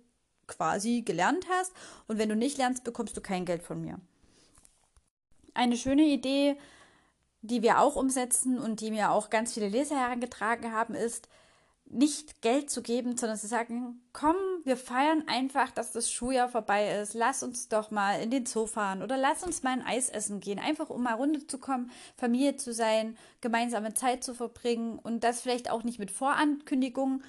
quasi 0.46 1.02
gelernt 1.02 1.46
hast. 1.50 1.72
Und 2.08 2.18
wenn 2.18 2.28
du 2.28 2.36
nicht 2.36 2.58
lernst, 2.58 2.84
bekommst 2.84 3.16
du 3.16 3.20
kein 3.20 3.44
Geld 3.44 3.62
von 3.62 3.80
mir. 3.80 4.00
Eine 5.54 5.76
schöne 5.76 6.04
Idee 6.04 6.56
die 7.42 7.62
wir 7.62 7.80
auch 7.80 7.96
umsetzen 7.96 8.58
und 8.58 8.80
die 8.80 8.90
mir 8.90 9.10
auch 9.10 9.28
ganz 9.28 9.54
viele 9.54 9.68
Leser 9.68 9.96
herangetragen 9.96 10.72
haben, 10.72 10.94
ist, 10.94 11.28
nicht 11.92 12.40
Geld 12.40 12.70
zu 12.70 12.80
geben, 12.82 13.18
sondern 13.18 13.36
zu 13.36 13.46
sagen, 13.46 14.00
komm, 14.14 14.36
wir 14.64 14.78
feiern 14.78 15.24
einfach, 15.26 15.70
dass 15.70 15.92
das 15.92 16.10
Schuljahr 16.10 16.48
vorbei 16.48 16.98
ist. 16.98 17.12
Lass 17.12 17.42
uns 17.42 17.68
doch 17.68 17.90
mal 17.90 18.20
in 18.22 18.30
den 18.30 18.46
Zoo 18.46 18.66
fahren 18.66 19.02
oder 19.02 19.18
lass 19.18 19.42
uns 19.42 19.62
mal 19.62 19.72
ein 19.72 19.84
Eis 19.84 20.08
essen 20.08 20.40
gehen, 20.40 20.58
einfach 20.58 20.88
um 20.88 21.02
mal 21.02 21.14
runterzukommen, 21.14 21.90
Familie 22.16 22.56
zu 22.56 22.72
sein, 22.72 23.18
gemeinsame 23.42 23.92
Zeit 23.92 24.24
zu 24.24 24.32
verbringen 24.32 24.98
und 24.98 25.22
das 25.22 25.42
vielleicht 25.42 25.70
auch 25.70 25.82
nicht 25.82 25.98
mit 25.98 26.10
Vorankündigung. 26.10 27.22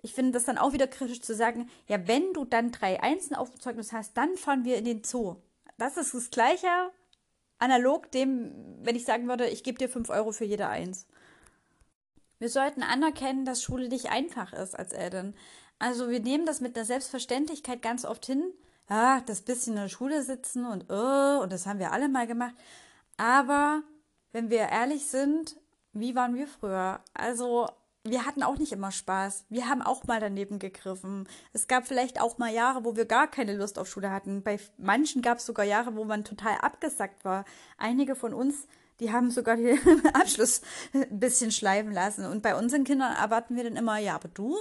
Ich 0.00 0.14
finde 0.14 0.32
das 0.32 0.44
dann 0.44 0.58
auch 0.58 0.72
wieder 0.72 0.86
kritisch 0.86 1.20
zu 1.20 1.34
sagen, 1.34 1.68
ja, 1.88 2.06
wenn 2.06 2.32
du 2.34 2.44
dann 2.44 2.70
drei 2.70 3.02
Einsen 3.02 3.34
auf 3.34 3.50
dem 3.50 3.60
Zeugnis 3.60 3.92
hast, 3.92 4.16
dann 4.16 4.36
fahren 4.36 4.64
wir 4.64 4.76
in 4.76 4.84
den 4.84 5.02
Zoo. 5.02 5.36
Das 5.76 5.96
ist 5.96 6.14
das 6.14 6.30
Gleiche, 6.30 6.68
analog 7.64 8.10
dem, 8.12 8.52
wenn 8.82 8.96
ich 8.96 9.04
sagen 9.04 9.26
würde, 9.26 9.48
ich 9.48 9.64
gebe 9.64 9.78
dir 9.78 9.88
5 9.88 10.10
Euro 10.10 10.32
für 10.32 10.44
jede 10.44 10.68
Eins. 10.68 11.06
Wir 12.38 12.50
sollten 12.50 12.82
anerkennen, 12.82 13.44
dass 13.44 13.62
Schule 13.62 13.88
nicht 13.88 14.10
einfach 14.10 14.52
ist 14.52 14.78
als 14.78 14.92
Eltern. 14.92 15.34
Also 15.78 16.10
wir 16.10 16.20
nehmen 16.20 16.46
das 16.46 16.60
mit 16.60 16.76
der 16.76 16.84
Selbstverständlichkeit 16.84 17.80
ganz 17.82 18.04
oft 18.04 18.26
hin. 18.26 18.52
Ja, 18.90 19.22
das 19.22 19.40
bisschen 19.40 19.74
in 19.74 19.80
der 19.80 19.88
Schule 19.88 20.22
sitzen 20.22 20.66
und 20.66 20.92
oh, 20.92 21.42
und 21.42 21.50
das 21.52 21.66
haben 21.66 21.78
wir 21.78 21.92
alle 21.92 22.08
mal 22.08 22.26
gemacht. 22.26 22.54
Aber 23.16 23.82
wenn 24.32 24.50
wir 24.50 24.68
ehrlich 24.68 25.06
sind, 25.06 25.56
wie 25.92 26.14
waren 26.14 26.34
wir 26.34 26.46
früher? 26.46 27.00
Also 27.14 27.68
wir 28.06 28.26
hatten 28.26 28.42
auch 28.42 28.58
nicht 28.58 28.72
immer 28.72 28.90
Spaß. 28.90 29.46
Wir 29.48 29.68
haben 29.68 29.80
auch 29.80 30.04
mal 30.04 30.20
daneben 30.20 30.58
gegriffen. 30.58 31.26
Es 31.54 31.68
gab 31.68 31.86
vielleicht 31.86 32.20
auch 32.20 32.36
mal 32.36 32.52
Jahre, 32.52 32.84
wo 32.84 32.96
wir 32.96 33.06
gar 33.06 33.30
keine 33.30 33.56
Lust 33.56 33.78
auf 33.78 33.88
Schule 33.88 34.10
hatten. 34.10 34.42
Bei 34.42 34.60
manchen 34.76 35.22
gab 35.22 35.38
es 35.38 35.46
sogar 35.46 35.64
Jahre, 35.64 35.96
wo 35.96 36.04
man 36.04 36.22
total 36.22 36.58
abgesackt 36.60 37.24
war. 37.24 37.46
Einige 37.78 38.14
von 38.14 38.34
uns, 38.34 38.66
die 39.00 39.10
haben 39.10 39.30
sogar 39.30 39.56
den 39.56 39.78
Abschluss 40.12 40.60
ein 40.92 41.18
bisschen 41.18 41.50
schleifen 41.50 41.92
lassen. 41.92 42.26
Und 42.26 42.42
bei 42.42 42.54
unseren 42.54 42.84
Kindern 42.84 43.16
erwarten 43.16 43.56
wir 43.56 43.64
dann 43.64 43.76
immer, 43.76 43.96
ja, 43.96 44.16
aber 44.16 44.28
du, 44.28 44.58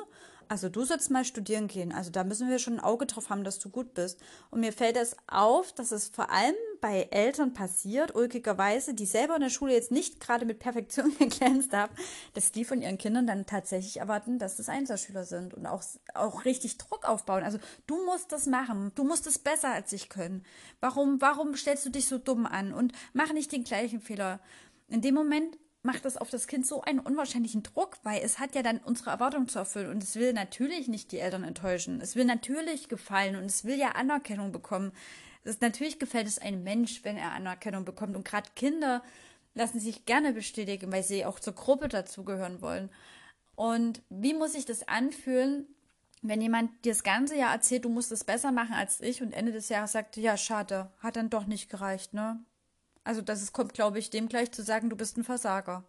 also 0.47 0.69
du 0.69 0.85
sollst 0.85 1.11
mal 1.11 1.25
studieren 1.25 1.67
gehen. 1.67 1.91
Also 1.91 2.11
da 2.11 2.23
müssen 2.23 2.49
wir 2.49 2.59
schon 2.59 2.75
ein 2.75 2.83
Auge 2.83 3.07
drauf 3.07 3.29
haben, 3.29 3.43
dass 3.43 3.59
du 3.59 3.69
gut 3.69 3.93
bist. 3.93 4.21
Und 4.51 4.61
mir 4.61 4.71
fällt 4.71 4.95
es 4.95 5.17
auf, 5.27 5.73
dass 5.73 5.91
es 5.91 6.07
vor 6.07 6.29
allem 6.31 6.55
bei 6.83 7.07
Eltern 7.11 7.53
passiert, 7.53 8.13
ulkigerweise, 8.13 8.93
die 8.93 9.05
selber 9.05 9.35
in 9.35 9.41
der 9.41 9.49
Schule 9.49 9.71
jetzt 9.71 9.89
nicht 9.89 10.19
gerade 10.19 10.45
mit 10.45 10.59
Perfektion 10.59 11.15
geglänzt 11.17 11.71
haben, 11.71 11.95
dass 12.33 12.51
die 12.51 12.65
von 12.65 12.81
ihren 12.81 12.97
Kindern 12.97 13.25
dann 13.25 13.45
tatsächlich 13.45 14.01
erwarten, 14.01 14.37
dass 14.37 14.57
das 14.57 14.67
Einserschüler 14.67 15.23
sind 15.23 15.53
und 15.53 15.65
auch, 15.65 15.81
auch 16.13 16.43
richtig 16.43 16.77
Druck 16.77 17.07
aufbauen. 17.07 17.43
Also 17.43 17.57
du 17.87 18.03
musst 18.05 18.33
das 18.33 18.47
machen, 18.47 18.91
du 18.95 19.05
musst 19.05 19.27
es 19.27 19.39
besser 19.39 19.69
als 19.69 19.93
ich 19.93 20.09
können. 20.09 20.43
Warum, 20.81 21.21
warum 21.21 21.55
stellst 21.55 21.85
du 21.85 21.89
dich 21.89 22.05
so 22.09 22.17
dumm 22.17 22.45
an 22.45 22.73
und 22.73 22.91
mach 23.13 23.31
nicht 23.31 23.53
den 23.53 23.63
gleichen 23.63 24.01
Fehler? 24.01 24.41
In 24.89 24.99
dem 24.99 25.15
Moment 25.15 25.57
macht 25.83 26.03
das 26.03 26.17
auf 26.17 26.29
das 26.31 26.47
Kind 26.47 26.67
so 26.67 26.81
einen 26.81 26.99
unwahrscheinlichen 26.99 27.63
Druck, 27.63 27.95
weil 28.03 28.21
es 28.21 28.39
hat 28.39 28.55
ja 28.55 28.61
dann 28.61 28.79
unsere 28.79 29.11
Erwartungen 29.11 29.47
zu 29.47 29.57
erfüllen 29.57 29.89
und 29.89 30.03
es 30.03 30.17
will 30.17 30.33
natürlich 30.33 30.89
nicht 30.89 31.13
die 31.13 31.19
Eltern 31.19 31.45
enttäuschen. 31.45 32.01
Es 32.01 32.17
will 32.17 32.25
natürlich 32.25 32.89
gefallen 32.89 33.37
und 33.37 33.45
es 33.45 33.63
will 33.63 33.79
ja 33.79 33.93
Anerkennung 33.93 34.51
bekommen. 34.51 34.91
Das, 35.43 35.59
natürlich 35.61 35.99
gefällt 35.99 36.27
es 36.27 36.39
einem 36.39 36.63
Mensch, 36.63 37.03
wenn 37.03 37.17
er 37.17 37.31
Anerkennung 37.31 37.85
bekommt. 37.85 38.15
Und 38.15 38.25
gerade 38.25 38.49
Kinder 38.55 39.03
lassen 39.53 39.79
sich 39.79 40.05
gerne 40.05 40.33
bestätigen, 40.33 40.91
weil 40.91 41.03
sie 41.03 41.25
auch 41.25 41.39
zur 41.39 41.53
Gruppe 41.53 41.87
dazugehören 41.87 42.61
wollen. 42.61 42.89
Und 43.55 44.01
wie 44.09 44.33
muss 44.33 44.53
sich 44.53 44.65
das 44.65 44.87
anfühlen, 44.87 45.67
wenn 46.21 46.41
jemand 46.41 46.85
dir 46.85 46.93
das 46.93 47.03
ganze 47.03 47.37
Jahr 47.37 47.53
erzählt, 47.53 47.85
du 47.85 47.89
musst 47.89 48.11
es 48.11 48.23
besser 48.23 48.51
machen 48.51 48.73
als 48.73 49.01
ich 49.01 49.21
und 49.21 49.33
Ende 49.33 49.51
des 49.51 49.69
Jahres 49.69 49.91
sagt, 49.91 50.17
ja, 50.17 50.37
schade, 50.37 50.89
hat 50.99 51.17
dann 51.17 51.29
doch 51.29 51.45
nicht 51.45 51.69
gereicht, 51.69 52.13
ne? 52.13 52.39
Also 53.03 53.21
das 53.21 53.41
ist, 53.41 53.51
kommt, 53.51 53.73
glaube 53.73 53.99
ich, 53.99 54.09
dem 54.09 54.29
gleich 54.29 54.51
zu 54.53 54.63
sagen, 54.63 54.89
du 54.89 54.95
bist 54.95 55.17
ein 55.17 55.25
Versager. 55.25 55.83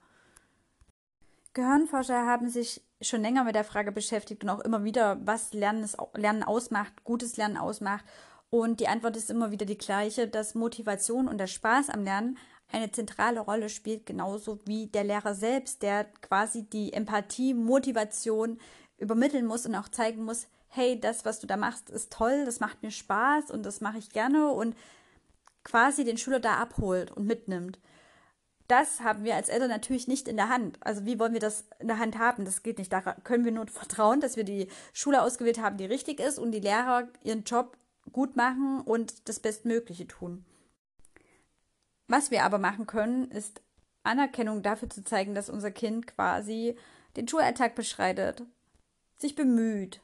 Gehirnforscher 1.53 2.27
haben 2.27 2.49
sich 2.49 2.83
schon 3.01 3.23
länger 3.23 3.45
mit 3.45 3.55
der 3.55 3.63
Frage 3.63 3.93
beschäftigt 3.93 4.43
und 4.43 4.51
auch 4.51 4.59
immer 4.59 4.83
wieder, 4.83 5.25
was 5.25 5.53
Lernen, 5.53 5.85
ist, 5.85 5.97
Lernen 6.15 6.43
ausmacht, 6.43 7.05
gutes 7.05 7.37
Lernen 7.37 7.57
ausmacht. 7.57 8.05
Und 8.55 8.79
die 8.79 8.87
Antwort 8.87 9.17
ist 9.17 9.31
immer 9.31 9.51
wieder 9.51 9.67
die 9.67 9.77
gleiche, 9.77 10.29
dass 10.29 10.55
Motivation 10.55 11.27
und 11.27 11.39
der 11.39 11.49
Spaß 11.49 11.91
am 11.91 12.05
Lernen 12.05 12.39
eine 12.71 12.89
zentrale 12.93 13.41
Rolle 13.41 13.69
spielt, 13.69 14.07
genauso 14.07 14.61
wie 14.65 14.87
der 14.87 15.03
Lehrer 15.03 15.35
selbst, 15.35 15.83
der 15.83 16.05
quasi 16.05 16.63
die 16.63 16.93
Empathie, 16.93 17.53
Motivation 17.53 18.61
übermitteln 18.97 19.45
muss 19.45 19.67
und 19.67 19.75
auch 19.75 19.89
zeigen 19.89 20.23
muss, 20.23 20.47
hey, 20.69 21.01
das, 21.01 21.25
was 21.25 21.41
du 21.41 21.49
da 21.49 21.57
machst, 21.57 21.91
ist 21.91 22.13
toll, 22.13 22.45
das 22.45 22.61
macht 22.61 22.81
mir 22.85 22.93
Spaß 22.93 23.51
und 23.51 23.67
das 23.67 23.81
mache 23.81 23.99
ich 23.99 24.11
gerne 24.11 24.53
und 24.53 24.77
quasi 25.65 26.05
den 26.05 26.17
Schüler 26.17 26.39
da 26.39 26.55
abholt 26.59 27.11
und 27.11 27.27
mitnimmt. 27.27 27.81
Das 28.69 29.01
haben 29.01 29.25
wir 29.25 29.35
als 29.35 29.49
Eltern 29.49 29.69
natürlich 29.69 30.07
nicht 30.07 30.29
in 30.29 30.37
der 30.37 30.49
Hand. 30.49 30.79
Also 30.79 31.05
wie 31.07 31.19
wollen 31.19 31.33
wir 31.33 31.41
das 31.41 31.65
in 31.81 31.89
der 31.89 31.99
Hand 31.99 32.21
haben? 32.21 32.45
Das 32.45 32.63
geht 32.63 32.79
nicht. 32.79 32.93
Da 32.93 33.01
können 33.01 33.45
wir 33.45 33.51
nur 33.51 33.67
vertrauen, 33.73 34.21
dass 34.21 34.37
wir 34.37 34.45
die 34.45 34.69
Schule 34.93 35.23
ausgewählt 35.23 35.61
haben, 35.61 35.77
die 35.77 35.87
richtig 35.87 36.21
ist 36.21 36.39
und 36.39 36.53
die 36.53 36.61
Lehrer 36.61 37.09
ihren 37.25 37.43
Job 37.43 37.77
gut 38.13 38.37
machen 38.37 38.81
und 38.81 39.29
das 39.29 39.41
Bestmögliche 39.41 40.07
tun. 40.07 40.45
Was 42.09 42.31
wir 42.31 42.45
aber 42.45 42.59
machen 42.59 42.87
können, 42.87 43.31
ist 43.31 43.63
Anerkennung 44.03 44.63
dafür 44.63 44.91
zu 44.91 45.03
zeigen, 45.03 45.35
dass 45.35 45.49
unser 45.49 45.71
Kind 45.71 46.07
quasi 46.07 46.77
den 47.17 47.27
Schulalltag 47.27 47.75
beschreitet, 47.75 48.43
sich 49.17 49.35
bemüht, 49.35 50.01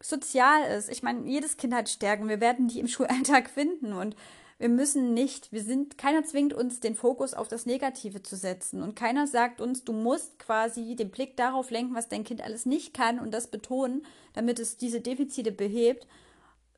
sozial 0.00 0.64
ist. 0.76 0.90
Ich 0.90 1.02
meine, 1.02 1.26
jedes 1.28 1.56
Kind 1.56 1.74
hat 1.74 1.88
Stärken. 1.88 2.28
Wir 2.28 2.40
werden 2.40 2.68
die 2.68 2.80
im 2.80 2.88
Schulalltag 2.88 3.50
finden 3.50 3.92
und 3.92 4.16
wir 4.58 4.68
müssen 4.68 5.14
nicht, 5.14 5.50
wir 5.52 5.62
sind, 5.62 5.98
keiner 5.98 6.24
zwingt 6.24 6.54
uns, 6.54 6.78
den 6.78 6.94
Fokus 6.94 7.34
auf 7.34 7.48
das 7.48 7.66
Negative 7.66 8.22
zu 8.22 8.36
setzen. 8.36 8.82
Und 8.82 8.94
keiner 8.94 9.26
sagt 9.26 9.60
uns, 9.60 9.84
du 9.84 9.92
musst 9.92 10.38
quasi 10.38 10.94
den 10.94 11.10
Blick 11.10 11.36
darauf 11.36 11.70
lenken, 11.70 11.94
was 11.94 12.08
dein 12.08 12.22
Kind 12.22 12.40
alles 12.40 12.64
nicht 12.64 12.94
kann 12.94 13.18
und 13.18 13.32
das 13.32 13.48
betonen, 13.48 14.06
damit 14.32 14.60
es 14.60 14.76
diese 14.76 15.00
Defizite 15.00 15.50
behebt, 15.50 16.06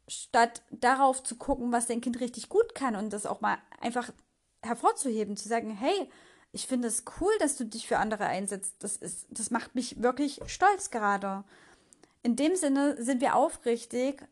statt 0.09 0.63
darauf 0.71 1.23
zu 1.23 1.37
gucken, 1.37 1.73
was 1.73 1.87
dein 1.87 2.01
Kind 2.01 2.21
richtig 2.21 2.49
gut 2.49 2.75
kann 2.75 2.97
und 2.97 3.13
das 3.13 3.27
auch 3.27 3.41
mal 3.41 3.59
einfach 3.81 4.11
hervorzuheben, 4.63 5.37
zu 5.37 5.49
sagen, 5.49 5.71
hey, 5.71 6.11
ich 6.53 6.67
finde 6.67 6.89
es 6.89 7.05
cool, 7.21 7.33
dass 7.39 7.57
du 7.57 7.65
dich 7.65 7.87
für 7.87 7.99
andere 7.99 8.25
einsetzt. 8.25 8.77
Das 8.81 8.97
ist, 8.97 9.27
das 9.31 9.51
macht 9.51 9.75
mich 9.75 10.03
wirklich 10.03 10.41
stolz 10.47 10.91
gerade. 10.91 11.45
In 12.23 12.37
dem 12.37 12.57
Sinne 12.57 13.01
sind 13.03 13.21
wir 13.21 13.35
aufrichtig 13.35 14.27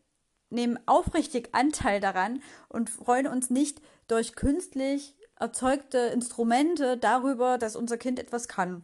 nehmen 0.49 0.79
aufrichtig 0.85 1.49
Anteil 1.53 1.99
daran 1.99 2.41
und 2.69 2.89
freuen 2.89 3.27
uns 3.27 3.49
nicht 3.49 3.81
durch 4.07 4.35
künstlich 4.35 5.15
erzeugte 5.37 5.97
Instrumente 5.97 6.97
darüber, 6.97 7.57
dass 7.57 7.75
unser 7.75 7.97
Kind 7.97 8.19
etwas 8.19 8.47
kann. 8.47 8.83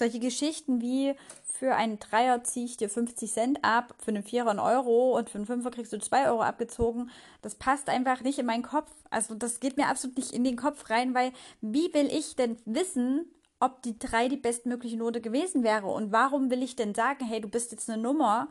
Solche 0.00 0.18
Geschichten 0.18 0.80
wie 0.80 1.14
für 1.44 1.76
einen 1.76 1.98
Dreier 1.98 2.42
ziehe 2.42 2.64
ich 2.64 2.78
dir 2.78 2.88
50 2.88 3.30
Cent 3.30 3.58
ab, 3.62 3.94
für 3.98 4.08
einen 4.12 4.22
Vierer 4.22 4.48
einen 4.48 4.58
Euro 4.58 5.14
und 5.18 5.28
für 5.28 5.36
einen 5.36 5.46
Fünfer 5.46 5.70
kriegst 5.70 5.92
du 5.92 5.98
2 5.98 6.30
Euro 6.30 6.40
abgezogen. 6.40 7.10
Das 7.42 7.54
passt 7.54 7.90
einfach 7.90 8.22
nicht 8.22 8.38
in 8.38 8.46
meinen 8.46 8.62
Kopf. 8.62 8.90
Also 9.10 9.34
das 9.34 9.60
geht 9.60 9.76
mir 9.76 9.88
absolut 9.88 10.16
nicht 10.16 10.32
in 10.32 10.42
den 10.42 10.56
Kopf 10.56 10.88
rein, 10.88 11.14
weil 11.14 11.32
wie 11.60 11.92
will 11.92 12.06
ich 12.06 12.34
denn 12.34 12.56
wissen, 12.64 13.30
ob 13.60 13.82
die 13.82 13.98
3 13.98 14.28
die 14.28 14.38
bestmögliche 14.38 14.96
Note 14.96 15.20
gewesen 15.20 15.64
wäre? 15.64 15.88
Und 15.88 16.12
warum 16.12 16.50
will 16.50 16.62
ich 16.62 16.76
denn 16.76 16.94
sagen, 16.94 17.26
hey, 17.26 17.42
du 17.42 17.48
bist 17.48 17.70
jetzt 17.70 17.90
eine 17.90 18.00
Nummer 18.00 18.48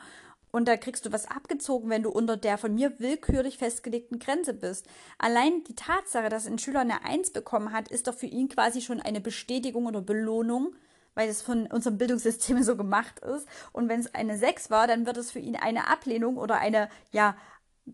und 0.51 0.67
da 0.67 0.77
kriegst 0.77 1.07
du 1.07 1.12
was 1.12 1.25
abgezogen, 1.25 1.89
wenn 1.89 2.03
du 2.03 2.12
unter 2.12 2.38
der 2.38 2.59
von 2.59 2.75
mir 2.75 2.99
willkürlich 2.99 3.57
festgelegten 3.57 4.19
Grenze 4.19 4.53
bist. 4.53 4.85
Allein 5.17 5.63
die 5.63 5.75
Tatsache, 5.75 6.29
dass 6.29 6.45
ein 6.45 6.59
Schüler 6.59 6.81
eine 6.81 7.03
Eins 7.05 7.33
bekommen 7.33 7.73
hat, 7.73 7.88
ist 7.88 8.07
doch 8.07 8.13
für 8.13 8.27
ihn 8.27 8.49
quasi 8.49 8.81
schon 8.81 9.01
eine 9.01 9.19
Bestätigung 9.19 9.88
oder 9.88 10.01
Belohnung, 10.01 10.75
weil 11.19 11.27
es 11.27 11.41
von 11.41 11.67
unserem 11.67 11.97
Bildungssystem 11.97 12.63
so 12.63 12.77
gemacht 12.77 13.19
ist. 13.19 13.45
Und 13.73 13.89
wenn 13.89 13.99
es 13.99 14.15
eine 14.15 14.38
Sechs 14.38 14.69
war, 14.69 14.88
dann 14.88 15.05
wird 15.05 15.17
es 15.17 15.32
für 15.32 15.39
ihn 15.39 15.58
eine 15.58 15.89
Ablehnung 15.89 16.38
oder 16.38 16.60
eine, 16.60 16.88
ja, 17.12 17.36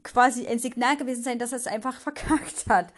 quasi 0.04 0.46
ein 0.48 0.60
Signal 0.60 0.96
gewesen 0.96 1.24
sein, 1.24 1.40
dass 1.40 1.52
er 1.52 1.58
es 1.58 1.66
einfach 1.66 2.00
verkackt 2.00 2.68
hat. 2.68 2.94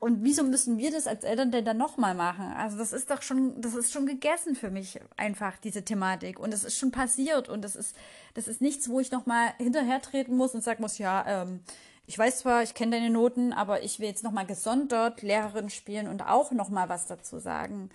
Und 0.00 0.24
wieso 0.24 0.42
müssen 0.42 0.78
wir 0.78 0.90
das 0.90 1.06
als 1.06 1.22
Eltern 1.22 1.52
denn 1.52 1.64
dann 1.64 1.76
nochmal 1.76 2.14
machen? 2.14 2.52
Also 2.56 2.78
das 2.78 2.92
ist 2.92 3.10
doch 3.10 3.22
schon, 3.22 3.60
das 3.60 3.74
ist 3.76 3.92
schon 3.92 4.06
gegessen 4.06 4.56
für 4.56 4.70
mich 4.70 4.98
einfach, 5.16 5.56
diese 5.58 5.84
Thematik. 5.84 6.40
Und 6.40 6.52
es 6.52 6.64
ist 6.64 6.76
schon 6.76 6.90
passiert 6.90 7.48
und 7.48 7.62
das 7.62 7.76
ist, 7.76 7.94
das 8.34 8.48
ist 8.48 8.60
nichts, 8.60 8.88
wo 8.88 8.98
ich 8.98 9.12
nochmal 9.12 9.52
hinterher 9.58 10.00
treten 10.00 10.36
muss 10.36 10.54
und 10.54 10.64
sagen 10.64 10.82
muss, 10.82 10.98
ja, 10.98 11.24
ähm, 11.28 11.60
ich 12.06 12.18
weiß 12.18 12.40
zwar, 12.40 12.64
ich 12.64 12.74
kenne 12.74 12.96
deine 12.96 13.10
Noten, 13.10 13.52
aber 13.52 13.84
ich 13.84 14.00
will 14.00 14.08
jetzt 14.08 14.24
nochmal 14.24 14.46
gesondert 14.46 15.22
Lehrerin 15.22 15.70
spielen 15.70 16.08
und 16.08 16.22
auch 16.22 16.50
nochmal 16.50 16.88
was 16.88 17.06
dazu 17.06 17.38
sagen. 17.38 17.90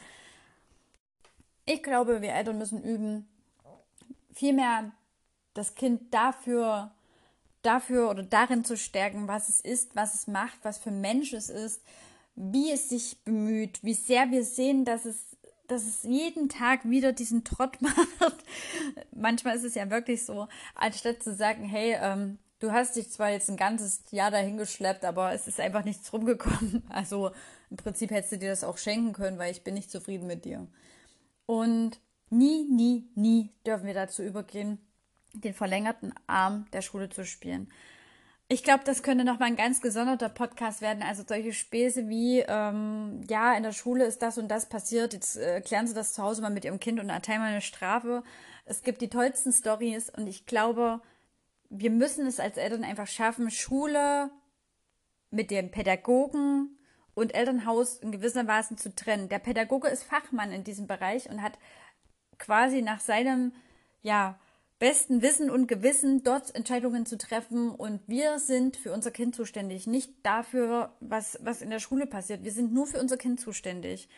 Ich 1.65 1.82
glaube, 1.84 2.21
wir 2.21 2.34
Eltern 2.34 2.58
müssen 2.58 2.84
üben, 2.84 3.28
vielmehr 4.34 4.91
das 5.54 5.75
Kind 5.75 6.13
dafür 6.13 6.91
dafür 7.65 8.10
oder 8.10 8.23
darin 8.23 8.63
zu 8.63 8.78
stärken, 8.78 9.28
was 9.28 9.49
es 9.49 9.60
ist, 9.60 9.95
was 9.95 10.13
es 10.13 10.28
macht, 10.28 10.58
was 10.63 10.78
für 10.78 10.89
ein 10.89 11.01
Mensch 11.01 11.34
es 11.34 11.49
ist, 11.49 11.82
wie 12.36 12.71
es 12.71 12.89
sich 12.89 13.23
bemüht, 13.23 13.84
wie 13.84 13.93
sehr 13.93 14.32
wir 14.32 14.43
sehen, 14.43 14.86
dass 14.86 15.06
es, 15.06 15.38
dass 15.67 15.84
es 15.84 16.04
jeden 16.04 16.49
Tag 16.49 16.88
wieder 16.89 17.12
diesen 17.12 17.43
Trott 17.43 17.82
macht. 17.82 18.36
Manchmal 19.12 19.56
ist 19.56 19.63
es 19.63 19.75
ja 19.75 19.89
wirklich 19.89 20.25
so, 20.25 20.47
anstatt 20.75 21.23
zu 21.23 21.34
sagen, 21.34 21.63
hey, 21.63 21.97
ähm, 21.99 22.38
du 22.60 22.71
hast 22.71 22.95
dich 22.95 23.10
zwar 23.12 23.32
jetzt 23.32 23.49
ein 23.49 23.58
ganzes 23.58 24.04
Jahr 24.12 24.32
dahin 24.32 24.58
geschleppt, 24.58 25.06
aber 25.06 25.34
es 25.34 25.47
ist 25.47 25.60
einfach 25.60 25.84
nichts 25.84 26.12
rumgekommen. 26.13 26.84
Also 26.89 27.32
im 27.71 27.78
Prinzip 27.78 28.12
hättest 28.12 28.34
du 28.34 28.38
dir 28.38 28.49
das 28.49 28.63
auch 28.63 28.78
schenken 28.78 29.13
können, 29.13 29.39
weil 29.39 29.51
ich 29.51 29.63
bin 29.63 29.73
nicht 29.73 29.89
zufrieden 29.89 30.28
mit 30.28 30.45
dir. 30.45 30.67
Und 31.46 32.00
nie, 32.30 32.66
nie, 32.70 33.10
nie 33.16 33.52
dürfen 33.66 33.88
wir 33.88 33.94
dazu 33.94 34.24
übergehen, 34.24 34.80
den 35.34 35.54
verlängerten 35.54 36.14
Arm 36.28 36.66
der 36.72 36.82
Schule 36.82 37.10
zu 37.10 37.26
spielen. 37.26 37.70
Ich 38.48 38.64
glaube, 38.64 38.84
das 38.86 39.02
könnte 39.02 39.26
nochmal 39.26 39.48
ein 39.48 39.56
ganz 39.56 39.82
gesonderter 39.82 40.30
Podcast 40.30 40.82
werden. 40.82 41.02
Also 41.02 41.24
solche 41.28 41.52
Späße 41.52 42.08
wie, 42.10 42.42
ähm, 42.48 43.24
ja, 43.28 43.56
in 43.56 43.64
der 43.64 43.72
Schule 43.72 44.06
ist 44.06 44.22
das 44.22 44.38
und 44.38 44.50
das 44.50 44.70
passiert, 44.70 45.14
jetzt 45.14 45.38
äh, 45.38 45.62
klären 45.62 45.88
Sie 45.88 45.96
das 45.96 46.14
zu 46.14 46.22
Hause 46.22 46.44
mal 46.44 46.52
mit 46.52 46.64
Ihrem 46.64 46.80
Kind 46.80 47.00
und 47.00 47.10
erteilen 47.10 47.40
mal 47.40 47.50
eine 47.50 47.62
Strafe. 47.62 48.24
Es 48.66 48.84
gibt 48.84 49.02
die 49.02 49.10
tollsten 49.10 49.52
Stories 49.52 50.12
und 50.12 50.28
ich 50.28 50.46
glaube, 50.46 51.02
wir 51.72 51.90
müssen 51.90 52.28
es 52.28 52.40
als 52.40 52.58
Eltern 52.58 52.84
einfach 52.84 53.08
schaffen, 53.08 53.50
Schule 53.50 54.30
mit 55.32 55.50
dem 55.50 55.72
Pädagogen 55.72 56.75
und 57.15 57.34
Elternhaus 57.34 57.97
in 57.97 58.12
gewisser 58.12 58.45
Weise 58.45 58.75
zu 58.75 58.93
trennen. 58.93 59.30
Der 59.30 59.39
Pädagoge 59.39 59.88
ist 59.88 60.04
Fachmann 60.04 60.51
in 60.51 60.63
diesem 60.63 60.86
Bereich 60.86 61.30
und 61.30 61.41
hat 61.41 61.58
quasi 62.38 62.82
nach 62.82 62.99
seinem, 62.99 63.54
ja, 64.04 64.38
besten 64.78 65.21
Wissen 65.21 65.49
und 65.49 65.67
Gewissen 65.67 66.23
dort 66.23 66.54
Entscheidungen 66.54 67.06
zu 67.06 67.17
treffen 67.17 67.71
und 67.71 68.01
wir 68.08 68.39
sind 68.39 68.75
für 68.75 68.91
unser 68.91 69.10
Kind 69.10 69.34
zuständig, 69.34 69.88
nicht 69.88 70.12
dafür, 70.23 70.93
was, 70.99 71.39
was 71.41 71.62
in 71.62 71.69
der 71.69 71.80
Schule 71.80 72.06
passiert. 72.06 72.43
Wir 72.43 72.51
sind 72.51 72.73
nur 72.73 72.86
für 72.86 72.99
unser 72.99 73.17
Kind 73.17 73.39
zuständig. 73.39 74.10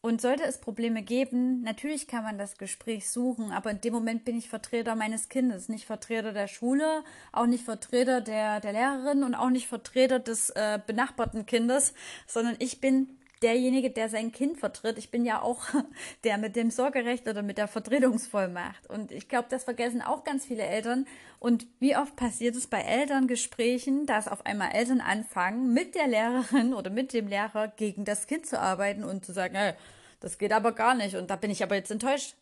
Und 0.00 0.20
sollte 0.20 0.44
es 0.44 0.60
Probleme 0.60 1.02
geben, 1.02 1.62
natürlich 1.62 2.06
kann 2.06 2.22
man 2.22 2.38
das 2.38 2.56
Gespräch 2.56 3.10
suchen, 3.10 3.50
aber 3.50 3.72
in 3.72 3.80
dem 3.80 3.92
Moment 3.92 4.24
bin 4.24 4.38
ich 4.38 4.48
Vertreter 4.48 4.94
meines 4.94 5.28
Kindes, 5.28 5.68
nicht 5.68 5.86
Vertreter 5.86 6.32
der 6.32 6.46
Schule, 6.46 7.02
auch 7.32 7.46
nicht 7.46 7.64
Vertreter 7.64 8.20
der, 8.20 8.60
der 8.60 8.72
Lehrerin 8.72 9.24
und 9.24 9.34
auch 9.34 9.50
nicht 9.50 9.66
Vertreter 9.66 10.20
des 10.20 10.50
äh, 10.50 10.78
benachbarten 10.86 11.46
Kindes, 11.46 11.94
sondern 12.28 12.54
ich 12.60 12.80
bin 12.80 13.17
derjenige, 13.42 13.90
der 13.90 14.08
sein 14.08 14.32
Kind 14.32 14.58
vertritt. 14.58 14.98
Ich 14.98 15.10
bin 15.10 15.24
ja 15.24 15.42
auch 15.42 15.62
der 16.24 16.38
mit 16.38 16.56
dem 16.56 16.70
Sorgerecht 16.70 17.28
oder 17.28 17.42
mit 17.42 17.58
der 17.58 17.68
Vertretungsvollmacht. 17.68 18.88
Und 18.88 19.12
ich 19.12 19.28
glaube, 19.28 19.48
das 19.50 19.64
vergessen 19.64 20.02
auch 20.02 20.24
ganz 20.24 20.46
viele 20.46 20.62
Eltern. 20.62 21.06
Und 21.38 21.66
wie 21.80 21.96
oft 21.96 22.16
passiert 22.16 22.56
es 22.56 22.66
bei 22.66 22.80
Elterngesprächen, 22.80 24.06
dass 24.06 24.28
auf 24.28 24.44
einmal 24.46 24.72
Eltern 24.72 25.00
anfangen, 25.00 25.72
mit 25.72 25.94
der 25.94 26.08
Lehrerin 26.08 26.74
oder 26.74 26.90
mit 26.90 27.12
dem 27.12 27.28
Lehrer 27.28 27.68
gegen 27.68 28.04
das 28.04 28.26
Kind 28.26 28.46
zu 28.46 28.60
arbeiten 28.60 29.04
und 29.04 29.24
zu 29.24 29.32
sagen, 29.32 29.54
hey, 29.54 29.74
das 30.20 30.38
geht 30.38 30.52
aber 30.52 30.72
gar 30.72 30.94
nicht 30.94 31.14
und 31.14 31.30
da 31.30 31.36
bin 31.36 31.50
ich 31.50 31.62
aber 31.62 31.76
jetzt 31.76 31.90
enttäuscht. 31.90 32.34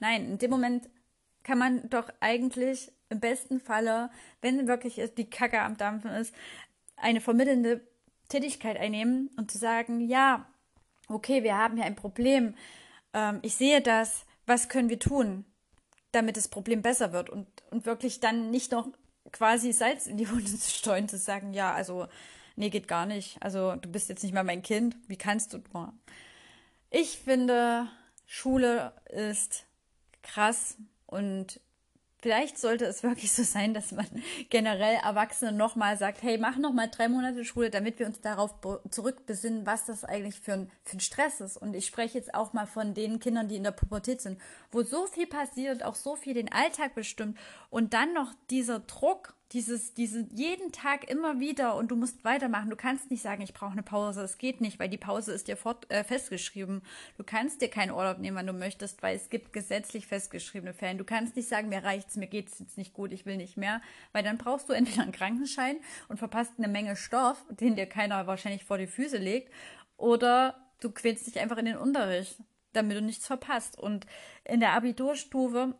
Nein, 0.00 0.26
in 0.26 0.38
dem 0.38 0.50
Moment 0.50 0.88
kann 1.42 1.58
man 1.58 1.88
doch 1.88 2.08
eigentlich 2.20 2.90
im 3.08 3.20
besten 3.20 3.60
Falle, 3.60 4.10
wenn 4.40 4.66
wirklich 4.68 5.00
die 5.16 5.28
Kacke 5.28 5.60
am 5.60 5.76
Dampfen 5.76 6.10
ist, 6.10 6.34
eine 6.96 7.20
vermittelnde 7.20 7.80
Tätigkeit 8.30 8.78
einnehmen 8.78 9.28
und 9.36 9.50
zu 9.50 9.58
sagen, 9.58 10.00
ja, 10.00 10.46
okay, 11.08 11.42
wir 11.42 11.58
haben 11.58 11.76
hier 11.76 11.84
ein 11.84 11.96
Problem, 11.96 12.54
ähm, 13.12 13.40
ich 13.42 13.56
sehe 13.56 13.82
das, 13.82 14.24
was 14.46 14.68
können 14.68 14.88
wir 14.88 14.98
tun, 14.98 15.44
damit 16.12 16.36
das 16.36 16.48
Problem 16.48 16.80
besser 16.80 17.12
wird 17.12 17.28
und, 17.28 17.46
und 17.70 17.84
wirklich 17.84 18.20
dann 18.20 18.50
nicht 18.50 18.72
noch 18.72 18.88
quasi 19.32 19.72
Salz 19.72 20.06
in 20.06 20.16
die 20.16 20.28
Wunde 20.30 20.46
zu 20.46 20.70
streuen, 20.70 21.08
zu 21.08 21.18
sagen, 21.18 21.52
ja, 21.52 21.74
also 21.74 22.06
nee, 22.56 22.70
geht 22.70 22.88
gar 22.88 23.06
nicht. 23.06 23.42
Also 23.42 23.76
du 23.76 23.90
bist 23.90 24.08
jetzt 24.08 24.22
nicht 24.22 24.32
mehr 24.32 24.44
mein 24.44 24.62
Kind. 24.62 24.96
Wie 25.06 25.16
kannst 25.16 25.52
du 25.52 25.62
nur? 25.72 25.92
Ich 26.90 27.18
finde, 27.18 27.88
Schule 28.26 28.92
ist 29.08 29.66
krass 30.22 30.76
und 31.06 31.60
Vielleicht 32.22 32.58
sollte 32.58 32.84
es 32.84 33.02
wirklich 33.02 33.32
so 33.32 33.42
sein, 33.42 33.72
dass 33.72 33.92
man 33.92 34.06
generell 34.50 34.96
Erwachsenen 35.02 35.56
nochmal 35.56 35.96
sagt, 35.96 36.22
hey, 36.22 36.36
mach 36.36 36.56
nochmal 36.56 36.90
drei 36.90 37.08
Monate 37.08 37.44
Schule, 37.44 37.70
damit 37.70 37.98
wir 37.98 38.06
uns 38.06 38.20
darauf 38.20 38.54
zurückbesinnen, 38.90 39.64
was 39.64 39.86
das 39.86 40.04
eigentlich 40.04 40.38
für 40.38 40.52
ein, 40.52 40.70
für 40.84 40.98
ein 40.98 41.00
Stress 41.00 41.40
ist. 41.40 41.56
Und 41.56 41.74
ich 41.74 41.86
spreche 41.86 42.18
jetzt 42.18 42.34
auch 42.34 42.52
mal 42.52 42.66
von 42.66 42.92
den 42.94 43.20
Kindern, 43.20 43.48
die 43.48 43.56
in 43.56 43.64
der 43.64 43.70
Pubertät 43.70 44.20
sind, 44.20 44.40
wo 44.70 44.82
so 44.82 45.06
viel 45.06 45.26
passiert, 45.26 45.82
auch 45.82 45.94
so 45.94 46.14
viel 46.14 46.34
den 46.34 46.52
Alltag 46.52 46.94
bestimmt 46.94 47.38
und 47.70 47.94
dann 47.94 48.12
noch 48.12 48.32
dieser 48.50 48.80
Druck 48.80 49.34
dieses, 49.52 49.94
diese 49.94 50.26
jeden 50.32 50.70
Tag 50.70 51.10
immer 51.10 51.40
wieder 51.40 51.74
und 51.74 51.90
du 51.90 51.96
musst 51.96 52.24
weitermachen. 52.24 52.70
Du 52.70 52.76
kannst 52.76 53.10
nicht 53.10 53.22
sagen, 53.22 53.42
ich 53.42 53.52
brauche 53.52 53.72
eine 53.72 53.82
Pause. 53.82 54.22
Es 54.22 54.38
geht 54.38 54.60
nicht, 54.60 54.78
weil 54.78 54.88
die 54.88 54.96
Pause 54.96 55.32
ist 55.32 55.48
dir 55.48 55.56
fort, 55.56 55.90
äh, 55.90 56.04
festgeschrieben. 56.04 56.82
Du 57.16 57.24
kannst 57.24 57.60
dir 57.60 57.68
keinen 57.68 57.90
Urlaub 57.90 58.18
nehmen, 58.18 58.36
wenn 58.36 58.46
du 58.46 58.52
möchtest, 58.52 59.02
weil 59.02 59.16
es 59.16 59.28
gibt 59.28 59.52
gesetzlich 59.52 60.06
festgeschriebene 60.06 60.72
Ferien. 60.72 60.98
Du 60.98 61.04
kannst 61.04 61.34
nicht 61.34 61.48
sagen, 61.48 61.68
mir 61.68 61.82
reicht's, 61.82 62.16
mir 62.16 62.28
geht's 62.28 62.60
jetzt 62.60 62.78
nicht 62.78 62.92
gut, 62.92 63.12
ich 63.12 63.26
will 63.26 63.36
nicht 63.36 63.56
mehr, 63.56 63.82
weil 64.12 64.22
dann 64.22 64.38
brauchst 64.38 64.68
du 64.68 64.72
entweder 64.72 65.02
einen 65.02 65.12
Krankenschein 65.12 65.76
und 66.08 66.18
verpasst 66.18 66.52
eine 66.58 66.68
Menge 66.68 66.94
Stoff, 66.94 67.44
den 67.48 67.74
dir 67.74 67.86
keiner 67.86 68.26
wahrscheinlich 68.28 68.64
vor 68.64 68.78
die 68.78 68.86
Füße 68.86 69.18
legt, 69.18 69.52
oder 69.96 70.56
du 70.80 70.90
quälst 70.90 71.26
dich 71.26 71.40
einfach 71.40 71.58
in 71.58 71.66
den 71.66 71.76
Unterricht, 71.76 72.36
damit 72.72 72.96
du 72.96 73.02
nichts 73.02 73.26
verpasst. 73.26 73.78
Und 73.78 74.06
in 74.44 74.60
der 74.60 74.72
Abiturstufe 74.72 75.74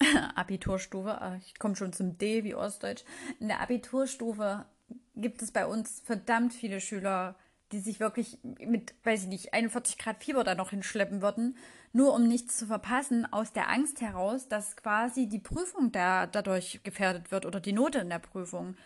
Abiturstufe, 0.34 1.20
ah, 1.20 1.36
ich 1.36 1.58
komme 1.58 1.76
schon 1.76 1.92
zum 1.92 2.18
D 2.18 2.44
wie 2.44 2.54
Ostdeutsch. 2.54 3.04
In 3.40 3.48
der 3.48 3.60
Abiturstufe 3.60 4.66
gibt 5.14 5.42
es 5.42 5.50
bei 5.50 5.66
uns 5.66 6.00
verdammt 6.04 6.52
viele 6.52 6.80
Schüler, 6.80 7.36
die 7.72 7.80
sich 7.80 8.00
wirklich 8.00 8.38
mit, 8.42 8.94
weiß 9.04 9.22
ich 9.22 9.28
nicht, 9.28 9.54
41 9.54 9.98
Grad 9.98 10.22
Fieber 10.22 10.44
da 10.44 10.54
noch 10.54 10.70
hinschleppen 10.70 11.22
würden, 11.22 11.56
nur 11.92 12.14
um 12.14 12.28
nichts 12.28 12.58
zu 12.58 12.66
verpassen, 12.66 13.30
aus 13.32 13.52
der 13.52 13.70
Angst 13.70 14.00
heraus, 14.00 14.48
dass 14.48 14.76
quasi 14.76 15.26
die 15.26 15.38
Prüfung 15.38 15.92
da 15.92 16.26
dadurch 16.26 16.80
gefährdet 16.82 17.30
wird 17.30 17.46
oder 17.46 17.60
die 17.60 17.72
Note 17.72 18.00
in 18.00 18.10
der 18.10 18.18
Prüfung. 18.18 18.76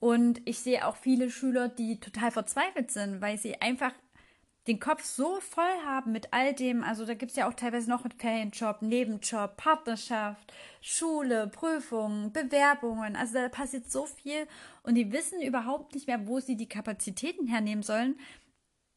Und 0.00 0.42
ich 0.44 0.58
sehe 0.58 0.86
auch 0.86 0.96
viele 0.96 1.30
Schüler, 1.30 1.68
die 1.68 2.00
total 2.00 2.30
verzweifelt 2.30 2.90
sind, 2.90 3.20
weil 3.20 3.38
sie 3.38 3.60
einfach 3.60 3.92
den 4.66 4.80
Kopf 4.80 5.04
so 5.04 5.40
voll 5.40 5.76
haben 5.84 6.12
mit 6.12 6.32
all 6.32 6.54
dem, 6.54 6.82
also 6.82 7.04
da 7.04 7.14
gibt 7.14 7.32
es 7.32 7.36
ja 7.36 7.48
auch 7.48 7.54
teilweise 7.54 7.90
noch 7.90 8.02
mit 8.02 8.14
Ferienjob, 8.14 8.80
Nebenjob, 8.80 9.56
Partnerschaft, 9.56 10.52
Schule, 10.80 11.48
Prüfungen, 11.48 12.32
Bewerbungen, 12.32 13.14
also 13.14 13.34
da 13.34 13.48
passiert 13.48 13.90
so 13.90 14.06
viel 14.06 14.46
und 14.82 14.94
die 14.94 15.12
wissen 15.12 15.42
überhaupt 15.42 15.94
nicht 15.94 16.06
mehr, 16.06 16.26
wo 16.26 16.40
sie 16.40 16.56
die 16.56 16.68
Kapazitäten 16.68 17.46
hernehmen 17.46 17.82
sollen, 17.82 18.18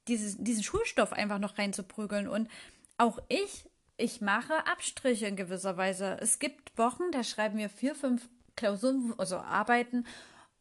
dieses, 0.08 0.38
diesen 0.38 0.63
Schulstoff 0.63 1.12
einfach 1.13 1.39
noch 1.39 1.58
reinzuprügeln. 1.58 2.27
Und 2.27 2.49
auch 2.97 3.19
ich, 3.27 3.65
ich 3.97 4.21
mache 4.21 4.65
Abstriche 4.67 5.27
in 5.27 5.36
gewisser 5.36 5.77
Weise. 5.77 6.17
Es 6.21 6.39
gibt 6.39 6.77
Wochen, 6.77 7.12
da 7.12 7.23
schreiben 7.23 7.58
wir 7.58 7.69
vier, 7.69 7.95
fünf 7.95 8.30
Klausuren, 8.56 9.13
also 9.17 9.38
Arbeiten, 9.38 10.06